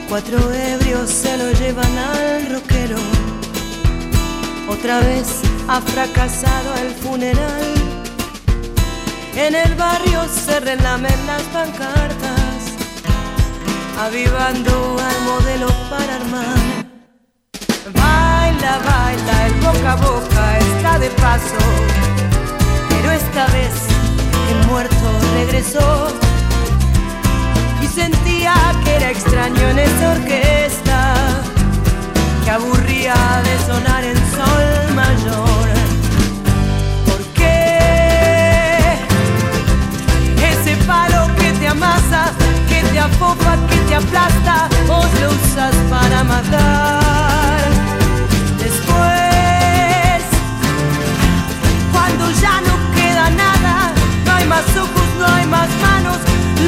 [0.08, 2.98] Cuatro ebrios se lo llevan al roquero.
[4.68, 5.28] Otra vez
[5.68, 7.74] ha fracasado el funeral.
[9.36, 12.39] En el barrio se relamen las pancartas,
[14.06, 16.86] avivando al modelo para armar.
[17.92, 21.62] Baila, baila, el boca a boca está de paso.
[22.88, 23.74] Pero esta vez
[24.52, 26.08] el muerto regresó
[27.82, 31.14] y sentía que era extraño en esa orquesta
[32.42, 33.14] que aburría
[33.48, 35.68] de sonar en sol mayor.
[37.06, 38.96] ¿Por qué
[40.52, 42.32] ese palo que te amasa,
[42.66, 42.98] que te
[43.68, 47.68] que te aplasta, vos lo usas para matar?
[48.58, 50.22] Después,
[51.92, 53.92] cuando ya no queda nada,
[54.24, 56.18] no hay más ojos, no hay más manos,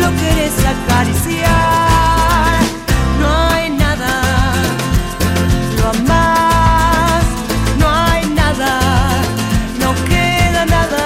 [0.01, 2.63] lo querés acariciar.
[3.21, 4.15] No hay nada,
[5.79, 7.25] lo amás,
[7.79, 8.73] no hay nada,
[9.81, 11.05] no queda nada.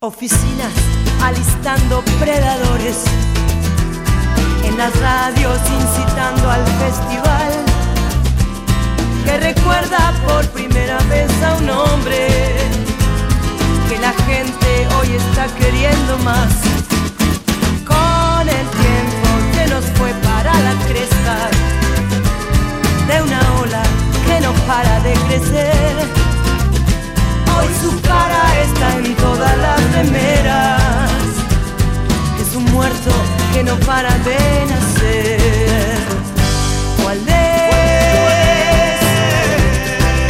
[0.00, 0.72] Oficinas
[1.22, 3.04] alistando predadores,
[4.64, 7.52] en las radios incitando al festival
[9.24, 12.28] que recuerda por primera vez a un hombre
[13.88, 16.52] que la gente hoy está queriendo más.
[17.86, 21.50] Con el tiempo se nos fue para la cresta
[23.06, 23.82] de una ola
[24.26, 26.21] que no para de crecer
[27.80, 31.22] su cara está en todas las remeras.
[32.40, 33.10] Es un muerto
[33.52, 35.98] que no para de nacer.
[37.02, 39.00] ¿Cuál es?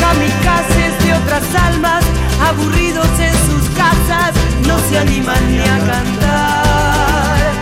[0.00, 2.04] Kamikazes de otras almas,
[2.48, 4.32] aburridos en sus casas,
[4.66, 7.52] no se animan ni a cantar.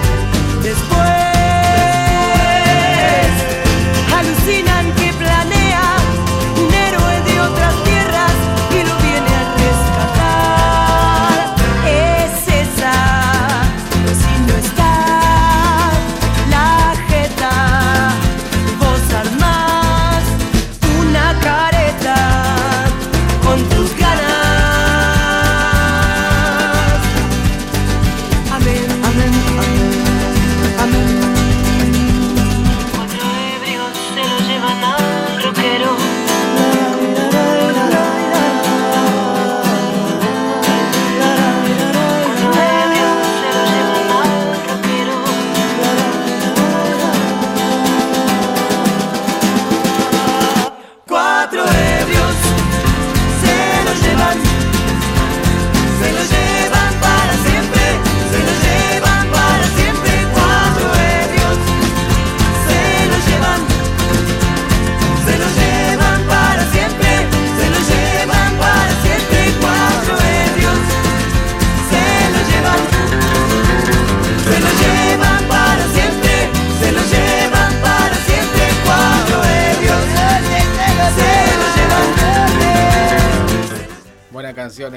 [0.62, 1.09] Después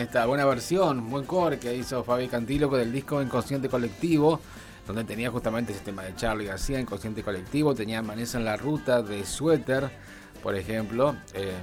[0.03, 4.39] esta, buena versión, buen cover que hizo Fabi Cantilo con el disco Inconsciente Colectivo,
[4.85, 9.01] donde tenía justamente ese tema de Charlie García, Inconsciente Colectivo, tenía Amanece en la Ruta
[9.01, 9.89] de Suéter,
[10.41, 11.53] por ejemplo, eh,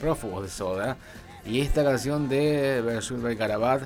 [0.00, 0.96] Prófugos de Soda,
[1.44, 3.82] y esta canción de Bersul Belcarabat,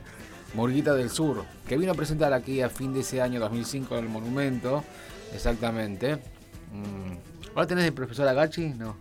[0.55, 4.05] Murguita del Sur, que vino a presentar aquí a fin de ese año 2005 en
[4.05, 4.85] el Monumento,
[5.35, 6.15] exactamente.
[6.73, 8.69] Mm, ¿Ahora tenés el profesor Agachi?
[8.69, 8.95] No.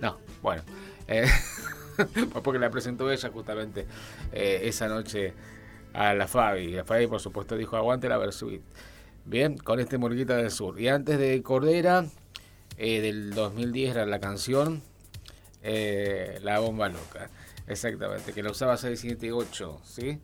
[0.00, 0.62] No, bueno.
[1.06, 1.28] Eh,
[2.42, 3.86] porque la presentó ella justamente
[4.32, 5.32] eh, esa noche
[5.92, 6.72] a la Fabi.
[6.72, 8.62] La Fabi, por supuesto, dijo aguante la Versuit.
[9.24, 10.80] Bien, con este Murguita del Sur.
[10.80, 12.06] Y antes de Cordera,
[12.78, 14.82] eh, del 2010 era la canción
[15.62, 17.30] eh, La Bomba Loca.
[17.66, 20.20] Exactamente, que la usaba 678, ¿sí?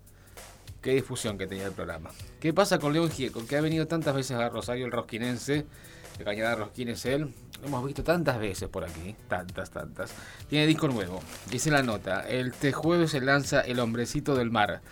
[0.80, 2.10] Qué difusión que tenía el programa.
[2.40, 3.44] ¿Qué pasa con León Gieco?
[3.46, 5.64] Que ha venido tantas veces a Rosario el Rosquinense.
[6.18, 7.32] De Cañada Rosquín es él.
[7.60, 9.14] Lo hemos visto tantas veces por aquí.
[9.28, 10.12] Tantas, tantas.
[10.48, 11.20] Tiene disco nuevo.
[11.50, 12.28] Dice la nota.
[12.28, 14.82] Este jueves se lanza El Hombrecito del Mar.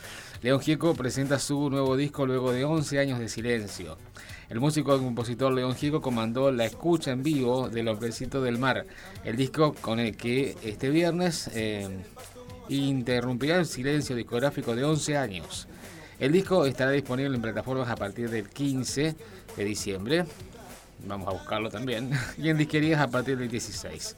[0.42, 3.98] León Gieco presenta su nuevo disco luego de 11 años de silencio.
[4.48, 8.86] El músico y compositor León Gieco comandó la escucha en vivo del Hombrecito del Mar,
[9.24, 11.88] el disco con el que este viernes eh,
[12.68, 15.68] interrumpirá el silencio discográfico de 11 años.
[16.18, 19.14] El disco estará disponible en plataformas a partir del 15
[19.56, 20.24] de diciembre.
[21.06, 22.10] Vamos a buscarlo también.
[22.38, 24.16] Y en disquerías a partir del 16.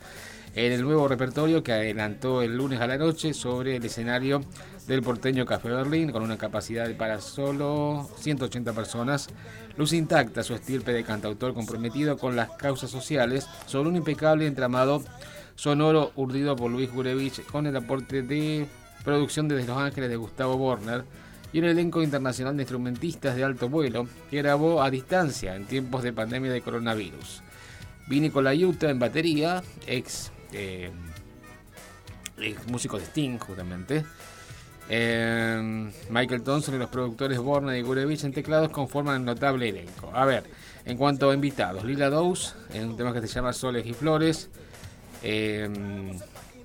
[0.54, 4.42] En el nuevo repertorio que adelantó el lunes a la noche sobre el escenario
[4.86, 9.28] del porteño Café Berlín con una capacidad para solo 180 personas.
[9.76, 15.02] Luz intacta su estirpe de cantautor comprometido con las causas sociales sobre un impecable entramado
[15.54, 18.66] sonoro urdido por Luis Gurevich con el aporte de
[19.04, 21.04] producción desde Los Ángeles de Gustavo Borner
[21.52, 26.02] y un elenco internacional de instrumentistas de alto vuelo que grabó a distancia en tiempos
[26.02, 27.42] de pandemia de coronavirus.
[28.06, 30.90] Vini Colaiuta en batería, ex, eh,
[32.38, 34.04] ex músico de Sting justamente.
[34.88, 40.10] Eh, Michael Thompson y los productores Borna y Gurevich en teclados conforman un notable elenco.
[40.12, 40.44] A ver,
[40.84, 44.50] en cuanto a invitados, Lila Dowes en un tema que se llama Soles y Flores.
[45.22, 45.70] Eh,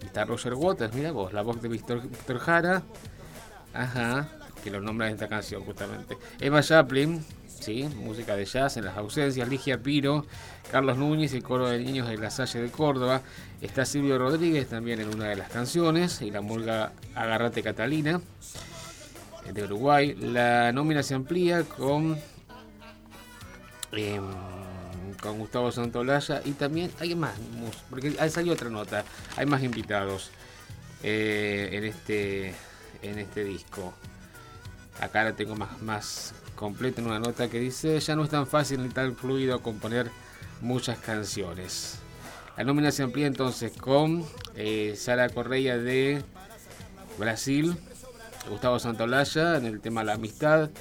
[0.04, 2.84] está Roger Waters, mira vos, la voz de Víctor Jara.
[3.74, 4.28] Ajá,
[4.68, 6.18] que lo nombra en esta canción justamente.
[6.42, 9.48] Emma Chaplin, sí, música de jazz en las ausencias.
[9.48, 10.26] Ligia Piro,
[10.70, 13.22] Carlos Núñez, el coro de niños de la Salle de Córdoba.
[13.62, 16.22] Está Silvio Rodríguez también en una de las canciones.
[16.22, 18.20] Y la murga Agarrate Catalina
[19.46, 20.16] eh, de Uruguay.
[20.16, 22.18] La nómina se amplía con.
[23.94, 24.22] em,
[25.22, 27.36] con Gustavo Santolaya y también hay más,
[27.90, 29.04] porque ahí salió otra nota,
[29.36, 30.30] hay más invitados
[31.02, 32.54] eh, en este
[33.02, 33.94] en este disco.
[35.02, 38.48] Acá la tengo más, más completa en una nota que dice, ya no es tan
[38.48, 40.10] fácil ni tan fluido componer
[40.62, 42.00] muchas canciones.
[42.58, 44.26] La nómina se amplía entonces con
[44.56, 46.24] eh, Sara Correia de
[47.20, 47.78] Brasil,
[48.50, 50.72] Gustavo Santolaya en el tema La Amistad,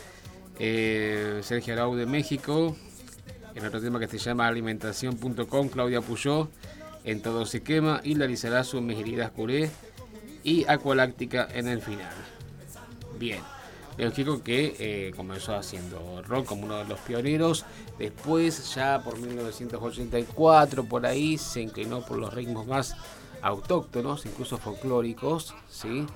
[0.59, 2.75] eh, Sergio Arau de México,
[3.55, 6.49] en otro tema que se llama alimentación.com, Claudia Puyó,
[7.05, 9.71] en Todo se quema, y la Lizarazu, Mis heridas curé,
[10.43, 12.15] y Acualáctica en el final.
[13.19, 13.56] Bien.
[13.97, 17.65] León Gieco que eh, comenzó haciendo rock como uno de los pioneros.
[17.99, 22.95] Después, ya por 1984, por ahí, se inclinó por los ritmos más
[23.43, 26.07] autóctonos, incluso folclóricos, ¿sí?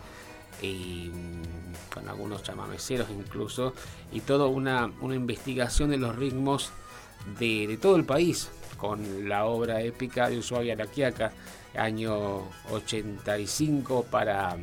[0.60, 3.72] Y mm, con algunos chamameceros incluso.
[4.12, 6.70] Y toda una, una investigación de los ritmos
[7.38, 10.86] de, de todo el país, con la obra épica de Ushuaia La
[11.76, 14.56] año 85 para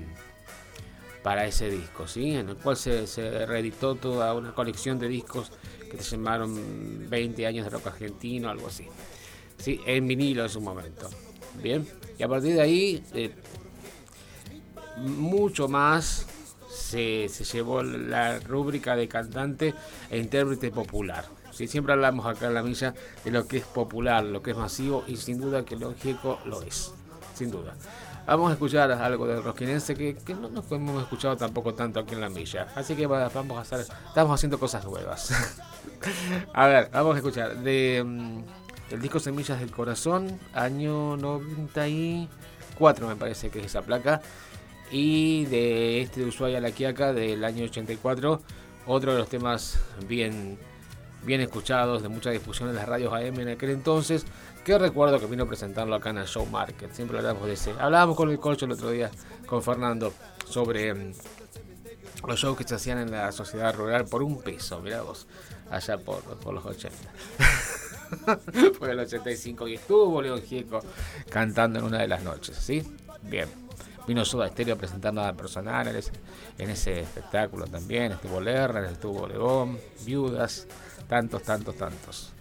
[1.28, 2.38] para ese disco, ¿sí?
[2.38, 3.06] en el cual se,
[3.46, 5.52] reeditó toda una colección de discos
[5.92, 8.88] que se llamaron 20 años de rock argentino, algo así,
[9.58, 9.82] ¿sí?
[9.86, 11.10] en vinilo en su momento.
[11.62, 11.86] Bien,
[12.18, 13.36] y a partir de ahí, eh,
[15.00, 16.28] mucho más
[16.70, 19.74] se, se llevó la rúbrica de cantante
[20.10, 21.26] e intérprete popular.
[21.52, 21.68] ¿sí?
[21.68, 22.94] Siempre hablamos acá en la milla
[23.26, 26.40] de lo que es popular, lo que es masivo, y sin duda que León Gieco
[26.46, 26.94] lo es,
[27.36, 27.76] sin duda.
[28.28, 32.20] Vamos a escuchar algo del rosquinense que, no nos hemos escuchado tampoco tanto aquí en
[32.20, 32.68] la milla.
[32.76, 35.32] Así que va- vamos a hacer, estamos haciendo cosas nuevas.
[36.54, 38.40] a ver, vamos a escuchar de mm,
[38.92, 44.22] el disco Semillas del Corazón, año 94 me parece que es esa placa.
[44.92, 48.42] Y de este de Ushuaia La Quiaca del año 84,
[48.88, 50.58] otro de los temas bien,
[51.24, 54.26] bien escuchados, de mucha difusión en las radios AM en aquel entonces,
[54.68, 56.92] que recuerdo que vino a presentarlo acá en el Show Market.
[56.92, 57.72] Siempre hablamos de ese.
[57.80, 59.10] Hablábamos con el Colcho el otro día,
[59.46, 60.14] con Fernando,
[60.46, 61.14] sobre mm,
[62.28, 65.26] los shows que se hacían en la sociedad rural por un peso, mirá vos,
[65.72, 66.98] allá por, por los 80.
[68.78, 70.82] Fue el 85 y estuvo León Gieco
[71.30, 72.84] cantando en una de las noches, ¿sí?
[73.22, 73.48] Bien.
[74.06, 76.12] Vino Soda Stereo a presentar nada personal en ese,
[76.58, 78.12] en ese espectáculo también.
[78.12, 80.68] Estuvo Lerner, estuvo León, Viudas,
[81.08, 82.34] tantos, tantos, tantos.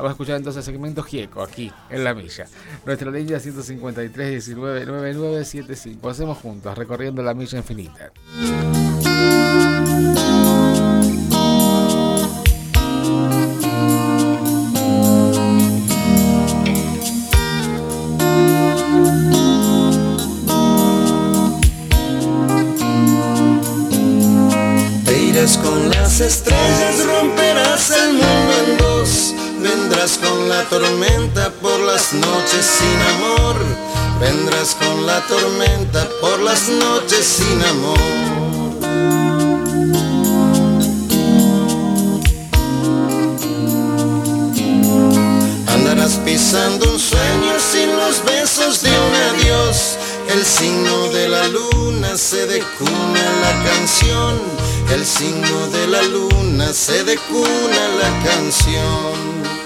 [0.00, 2.46] Vamos a escuchar entonces el segmento Gieco aquí en La Milla.
[2.86, 6.08] Nuestra línea 153 19 9975.
[6.08, 8.10] Hacemos juntos, recorriendo la milla infinita.
[30.62, 33.56] La tormenta por las noches sin amor.
[34.20, 37.98] Vendrás con la tormenta por las noches sin amor.
[45.66, 49.96] Andarás pisando un sueño sin los besos de un adiós.
[50.28, 54.38] El signo de la luna se decuna la canción.
[54.92, 59.59] El signo de la luna se decuna la canción.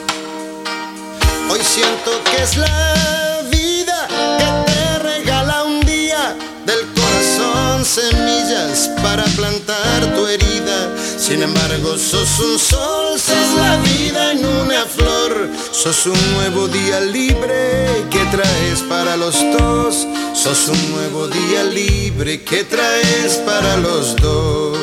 [1.51, 6.37] Hoy siento que es la vida que te regala un día
[6.67, 10.95] del corazón semillas para plantar tu herida.
[11.19, 15.49] Sin embargo, sos un sol, sos la vida en una flor.
[15.73, 20.07] Sos un nuevo día libre que traes para los dos.
[20.35, 24.79] Sos un nuevo día libre que traes para los dos.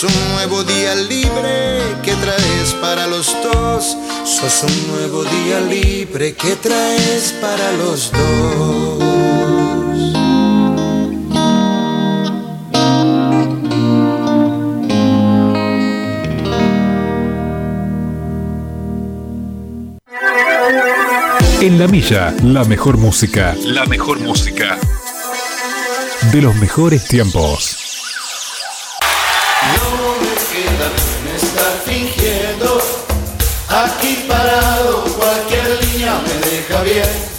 [0.00, 3.98] Sos un nuevo día libre que traes para los dos.
[4.24, 9.04] Sos un nuevo día libre que traes para los dos.
[21.60, 23.54] En la milla, la mejor música.
[23.66, 24.78] La mejor música.
[26.32, 27.79] De los mejores tiempos.
[35.16, 37.29] Cualquier línea me deja bien.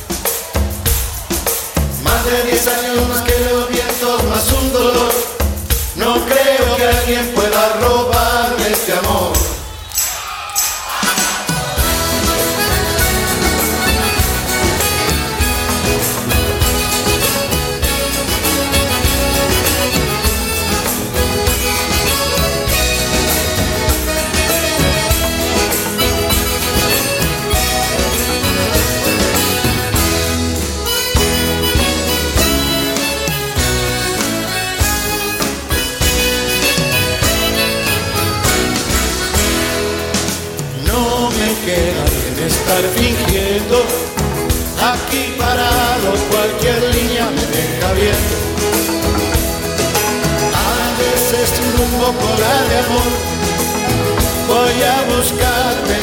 [54.48, 55.96] Voy a buscarte,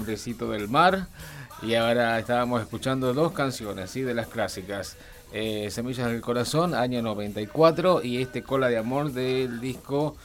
[0.00, 1.08] hombrecito del mar
[1.62, 4.00] y ahora estábamos escuchando dos canciones ¿sí?
[4.00, 4.96] de las clásicas.
[5.32, 10.16] Eh, Semillas del Corazón, año 94 y este Cola de Amor del disco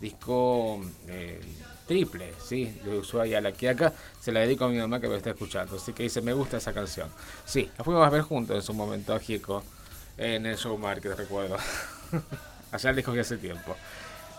[0.00, 1.40] disco eh,
[1.86, 2.78] triple, ¿sí?
[2.84, 3.94] de Ushuaia a la Quiaca.
[4.20, 6.58] Se la dedico a mi mamá que me está escuchando, así que dice me gusta
[6.58, 7.08] esa canción.
[7.46, 9.64] Sí, la fuimos a ver juntos en su momento a Gieco
[10.18, 11.56] en el show market, recuerdo.
[12.70, 13.74] Allá lejos que hace tiempo.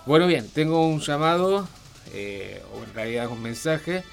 [0.06, 1.68] Bueno, bien, tengo un llamado,
[2.14, 4.04] eh, o en realidad un mensaje,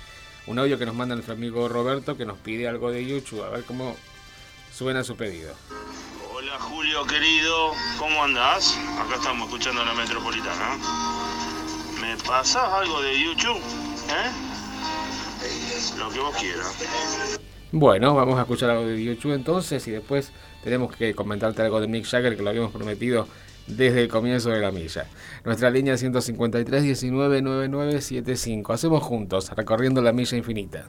[0.47, 3.51] un audio que nos manda nuestro amigo Roberto que nos pide algo de YouTube, a
[3.51, 3.97] ver cómo
[4.73, 5.53] suena su pedido.
[6.33, 8.79] Hola Julio querido, ¿cómo andás?
[8.99, 10.79] Acá estamos escuchando la metropolitana.
[12.01, 13.59] ¿Me pasás algo de YouTube?
[13.59, 14.31] ¿Eh?
[15.99, 17.39] Lo que vos quieras.
[17.73, 20.33] Bueno, vamos a escuchar algo de YouTube entonces y después
[20.65, 23.29] tenemos que comentarte algo de Mick Jagger que lo habíamos prometido
[23.66, 25.07] desde el comienzo de la milla.
[25.45, 28.73] Nuestra línea 153 19 9975.
[28.73, 30.89] Hacemos juntos, recorriendo la milla infinita.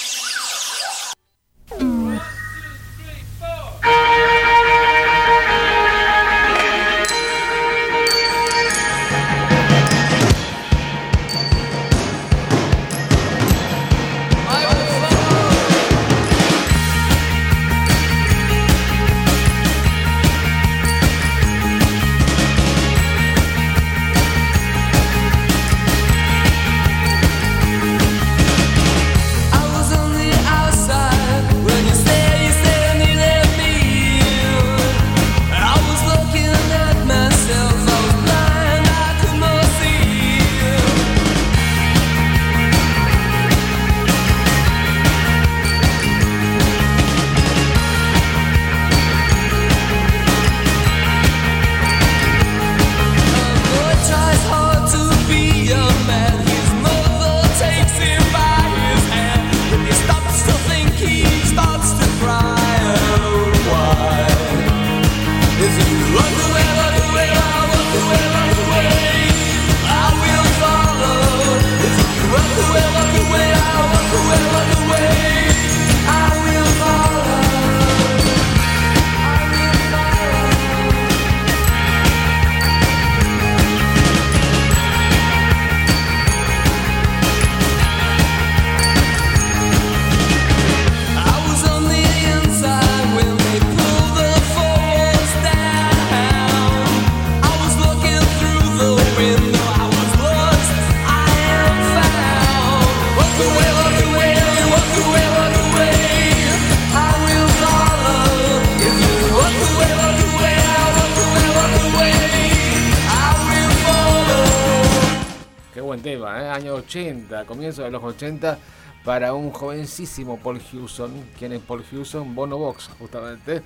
[118.21, 118.57] 80
[119.03, 121.11] para un jovencísimo Paul Hewson.
[121.37, 122.35] ¿Quién es Paul Hewson?
[122.35, 123.61] Bono Box, justamente.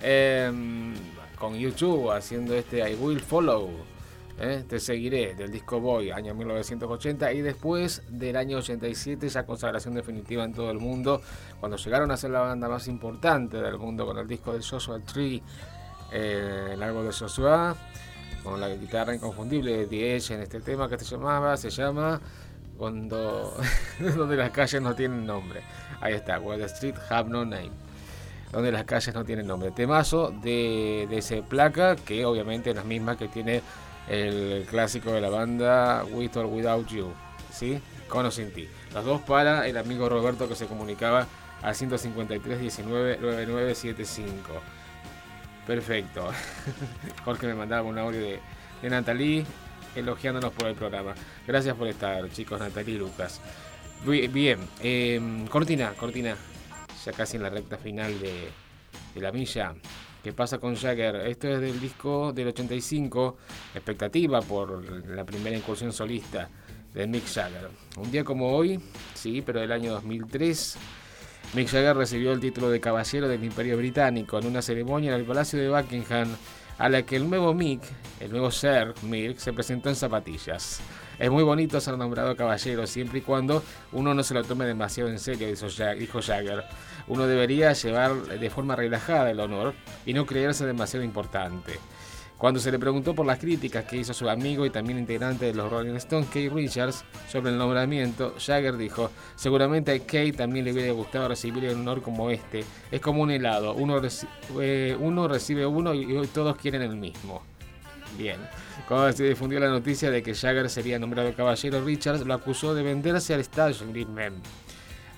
[0.00, 0.50] Eh,
[1.38, 3.70] con YouTube haciendo este I Will Follow.
[4.38, 4.64] ¿eh?
[4.66, 7.32] Te seguiré del disco Boy, año 1980.
[7.32, 11.20] Y después del año 87, ya consagración definitiva en todo el mundo.
[11.58, 15.00] Cuando llegaron a ser la banda más importante del mundo con el disco de Joshua
[15.00, 15.42] Tree,
[16.12, 17.76] eh, el árbol de Joshua
[18.42, 22.20] con la guitarra inconfundible de The Edge en este tema que se llamaba, se llama
[22.80, 23.54] cuando
[24.16, 25.60] donde las calles no tienen nombre.
[26.00, 27.72] Ahí está, Where the Street Have No Name.
[28.50, 29.70] Donde las calles no tienen nombre.
[29.70, 33.60] Temazo de, de ese placa, que obviamente es la misma que tiene
[34.08, 37.12] el clásico de la banda With or Without You.
[37.52, 37.78] ¿Sí?
[38.08, 38.66] Con o sin ti.
[38.94, 41.26] Los dos para el amigo Roberto que se comunicaba
[41.60, 44.52] al 153 19 9975.
[45.66, 46.30] Perfecto.
[47.26, 48.40] Jorge me mandaba un audio de,
[48.80, 49.44] de Natalie
[49.96, 51.14] elogiándonos por el programa.
[51.46, 53.40] Gracias por estar, chicos, Natalie y Lucas.
[54.06, 56.36] Bi- Bien, eh, Cortina, Cortina,
[57.04, 58.48] ya casi en la recta final de,
[59.14, 59.74] de la milla.
[60.22, 61.16] ¿Qué pasa con Jagger?
[61.26, 63.38] Esto es del disco del 85,
[63.74, 66.48] expectativa por la primera incursión solista
[66.92, 67.68] de Mick Jagger.
[67.96, 68.78] Un día como hoy,
[69.14, 70.76] sí, pero del año 2003,
[71.54, 75.24] Mick Jagger recibió el título de Caballero del Imperio Británico en una ceremonia en el
[75.26, 76.28] Palacio de Buckingham
[76.80, 77.82] a la que el nuevo Mick,
[78.20, 80.80] el nuevo Sir Mick, se presentó en zapatillas.
[81.18, 83.62] Es muy bonito ser nombrado caballero siempre y cuando
[83.92, 86.64] uno no se lo tome demasiado en serio, dijo Jagger.
[87.06, 89.74] Uno debería llevar de forma relajada el honor
[90.06, 91.78] y no creerse demasiado importante.
[92.40, 95.52] Cuando se le preguntó por las críticas que hizo su amigo y también integrante de
[95.52, 100.72] los Rolling Stones, Keith Richards, sobre el nombramiento, Jagger dijo, seguramente a Keith también le
[100.72, 102.64] hubiera gustado recibir un honor como este.
[102.90, 103.76] Es como un helado,
[104.58, 107.42] eh, uno recibe uno y hoy todos quieren el mismo.
[108.16, 108.38] Bien.
[108.88, 112.82] Cuando se difundió la noticia de que Jagger sería nombrado caballero, Richards lo acusó de
[112.82, 114.42] venderse al establishment.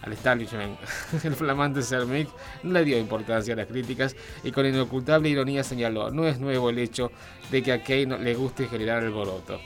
[0.03, 0.79] Al establishment.
[1.25, 2.29] El flamante Sir Mick
[2.63, 6.71] no le dio importancia a las críticas y con inocultable ironía señaló, no es nuevo
[6.71, 7.13] el hecho
[7.51, 9.61] de que a Kay no le guste generar alboroto.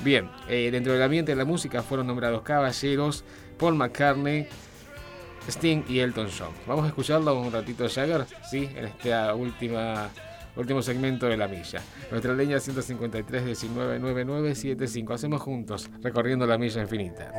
[0.00, 3.24] Bien, eh, dentro del ambiente de la música fueron nombrados caballeros
[3.58, 4.48] Paul McCartney,
[5.48, 6.52] Sting y Elton John.
[6.66, 10.10] Vamos a escucharlo un ratito Jagger, sí, en esta última
[10.56, 11.82] último segmento de la milla.
[12.10, 15.14] Nuestra leña 153 19 9975.
[15.14, 17.30] Hacemos juntos, recorriendo la milla infinita.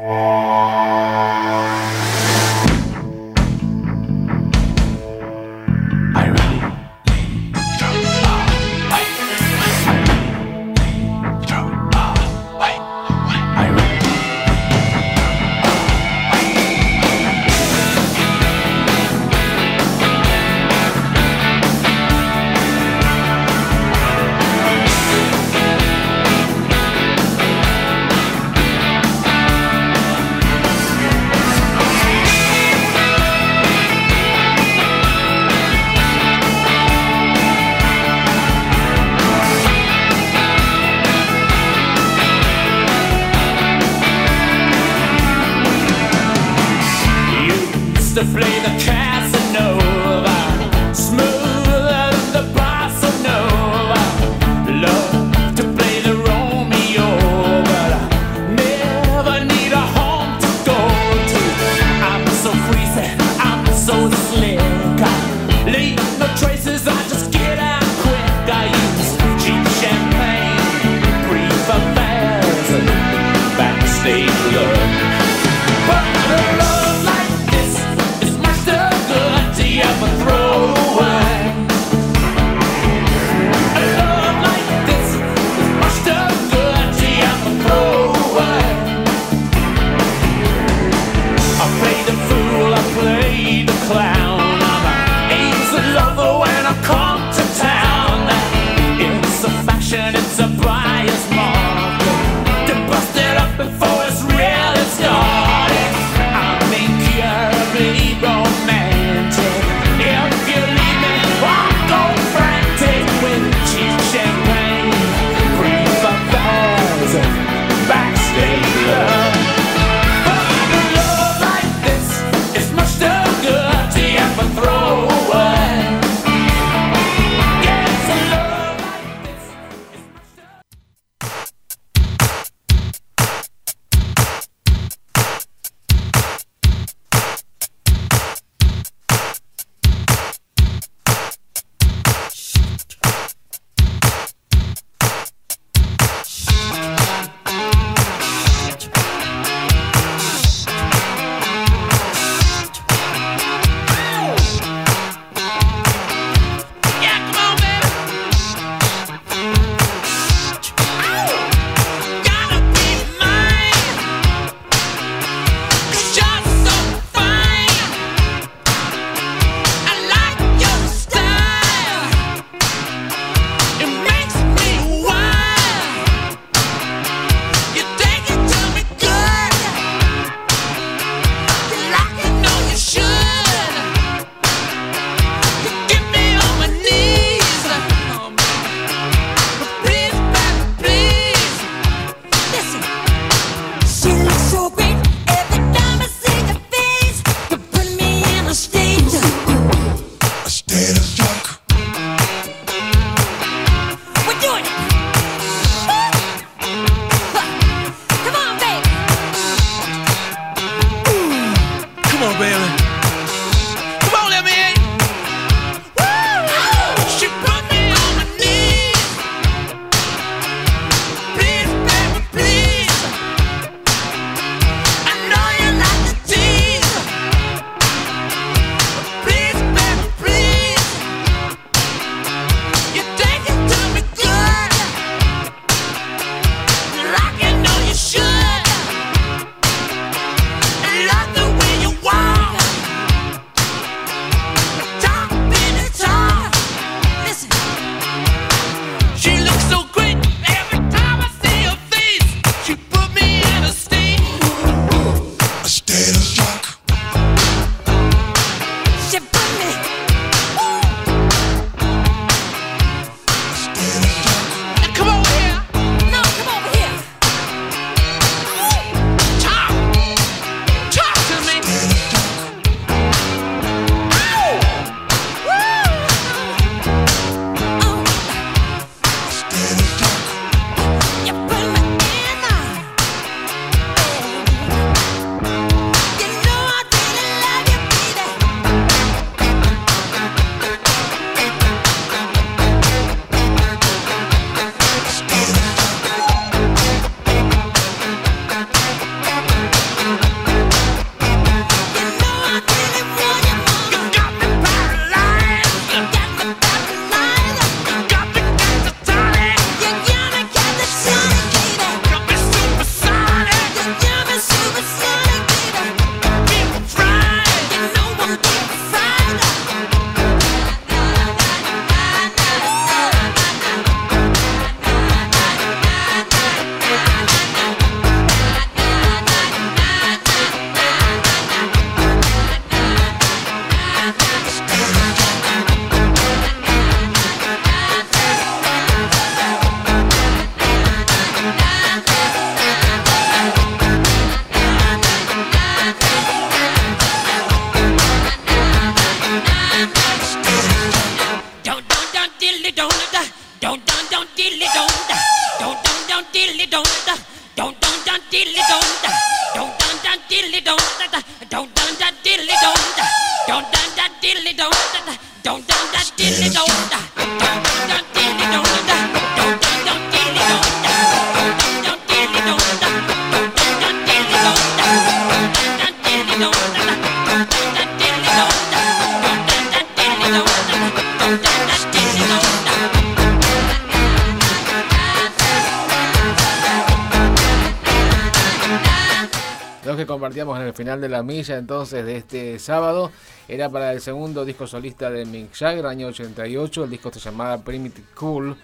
[391.02, 393.12] De la milla entonces de este sábado
[393.48, 396.84] era para el segundo disco solista de Mick Jagger, año 88.
[396.84, 398.56] El disco se llamaba Primitive Cool,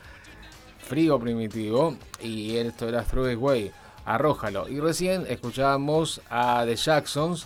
[0.80, 3.72] frío primitivo, y esto era Throw It Away,
[4.06, 4.68] arrójalo.
[4.68, 7.46] Y recién escuchábamos a The Jacksons,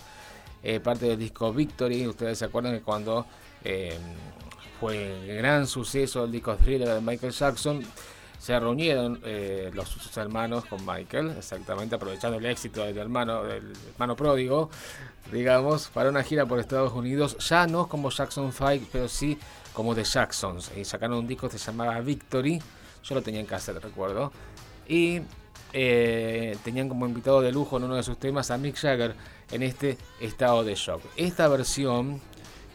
[0.62, 2.06] eh, parte del disco Victory.
[2.06, 3.26] Ustedes se acuerdan que cuando
[3.64, 3.98] eh,
[4.80, 7.82] fue gran suceso el disco Thriller de Michael Jackson,
[8.46, 13.72] se reunieron eh, los sus hermanos con Michael, exactamente aprovechando el éxito del hermano, del
[13.92, 14.70] hermano pródigo,
[15.32, 19.36] digamos, para una gira por Estados Unidos, ya no como Jackson 5, pero sí
[19.72, 20.70] como The Jacksons.
[20.76, 22.62] Y sacaron un disco que se llamaba Victory,
[23.02, 24.30] yo lo tenía en cassette, recuerdo.
[24.86, 25.22] Y
[25.72, 29.16] eh, tenían como invitado de lujo en uno de sus temas a Mick Jagger
[29.50, 31.02] en este estado de shock.
[31.16, 32.20] Esta versión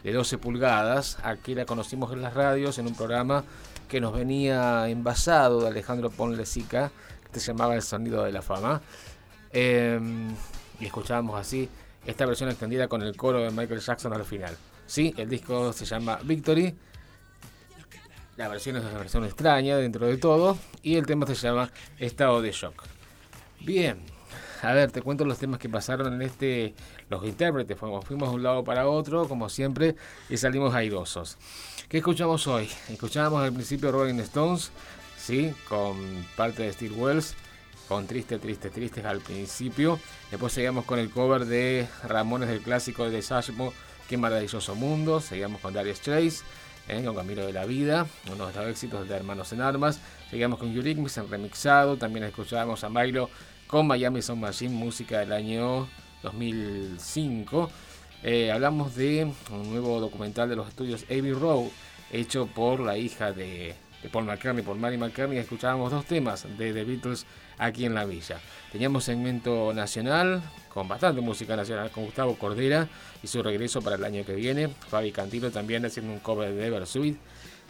[0.04, 3.42] de 12 pulgadas, aquí la conocimos en las radios en un programa
[3.92, 6.90] que nos venía envasado de Alejandro Ponlesica,
[7.30, 8.80] que se llamaba El Sonido de la Fama.
[9.52, 10.00] Eh,
[10.80, 11.68] y escuchábamos así
[12.06, 14.56] esta versión extendida con el coro de Michael Jackson al final.
[14.86, 16.74] Sí, el disco se llama Victory.
[18.38, 20.56] La versión es una versión extraña dentro de todo.
[20.82, 22.84] Y el tema se llama Estado de Shock.
[23.60, 23.98] Bien,
[24.62, 26.74] a ver, te cuento los temas que pasaron en este.
[27.10, 29.96] Los intérpretes, fuimos, fuimos de un lado para otro, como siempre,
[30.30, 31.36] y salimos airosos.
[31.92, 32.70] ¿Qué escuchamos hoy?
[32.88, 34.70] Escuchábamos al principio Rolling Stones,
[35.18, 35.52] ¿sí?
[35.68, 37.34] Con parte de Steve Wells,
[37.86, 40.00] con Triste, Triste, Triste al principio.
[40.30, 43.74] Después seguíamos con el cover de Ramones del clásico de Sashmo,
[44.08, 45.20] Qué maravilloso mundo.
[45.20, 46.44] Seguíamos con Darius Straits,
[46.88, 47.02] ¿eh?
[47.04, 50.00] con Camino de la Vida, uno de los éxitos de Hermanos en Armas.
[50.30, 51.98] Seguíamos con Eurythmics en remixado.
[51.98, 53.28] También escuchábamos a Milo
[53.66, 55.86] con Miami Sound Machine, música del año
[56.22, 57.70] 2005.
[58.24, 61.66] Eh, hablamos de un nuevo documental de los estudios Abbey Road,
[62.12, 65.38] hecho por la hija de, de Paul McCartney, por Mary McCartney.
[65.38, 67.26] Escuchábamos dos temas de The Beatles
[67.58, 68.38] aquí en la villa.
[68.70, 72.88] Teníamos segmento nacional, con bastante música nacional, con Gustavo Cordera
[73.24, 74.68] y su regreso para el año que viene.
[74.68, 77.16] Fabi Cantilo también haciendo un cover de Eversweet.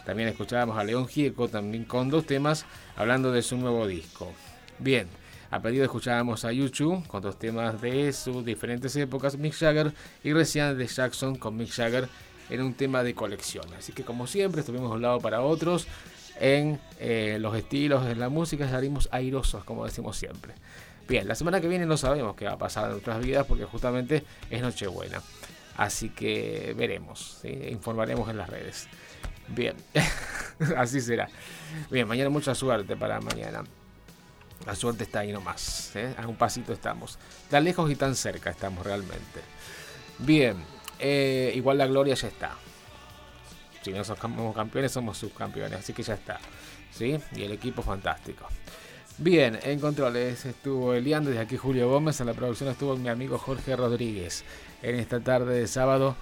[0.05, 2.67] También escuchábamos a León Gieco también con dos temas
[2.97, 4.33] hablando de su nuevo disco.
[4.79, 5.09] Bien,
[5.53, 9.93] a pedido escuchábamos a YouTube con dos temas de sus diferentes épocas, Mick Jagger
[10.25, 12.09] y recién de Jackson con Mick Jagger
[12.49, 13.67] en un tema de colección.
[13.79, 15.87] Así que como siempre estuvimos de un lado para otros
[16.41, 20.55] en eh, los estilos, en la música, salimos airosos como decimos siempre.
[21.07, 23.67] Bien, la semana que viene no sabemos qué va a pasar en nuestras vidas porque
[23.67, 25.21] justamente es Nochebuena.
[25.77, 28.89] Así que veremos, informaremos en las redes.
[29.49, 29.77] Bien,
[30.79, 31.29] así será.
[31.91, 33.65] Bien, mañana mucha suerte para mañana.
[34.67, 35.95] La suerte está ahí nomás.
[35.97, 36.15] ¿eh?
[36.17, 37.19] A un pasito estamos.
[37.51, 39.41] Tan lejos y tan cerca estamos realmente.
[40.19, 40.57] Bien.
[40.99, 42.53] eh, igual la gloria ya está.
[43.83, 45.81] Si no somos campeones, somos subcampeones.
[45.81, 46.39] Así que ya está.
[46.93, 47.19] ¿Sí?
[47.35, 48.47] Y el equipo fantástico.
[49.19, 53.39] Bien, en controles estuvo Elian, desde aquí Julio Gómez, en la producción estuvo mi amigo
[53.39, 54.43] Jorge Rodríguez.
[54.83, 56.17] En esta tarde de sábado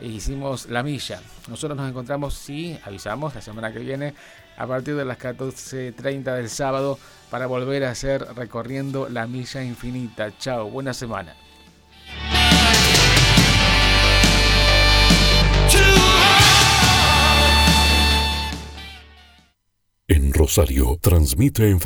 [0.00, 1.20] hicimos la milla.
[1.48, 4.14] Nosotros nos encontramos, sí, avisamos, la semana que viene,
[4.58, 6.98] a partir de las 14.30 del sábado,
[7.30, 10.36] para volver a hacer recorriendo la milla infinita.
[10.38, 11.34] Chao, buena semana.
[20.10, 21.80] En Rosario transmite en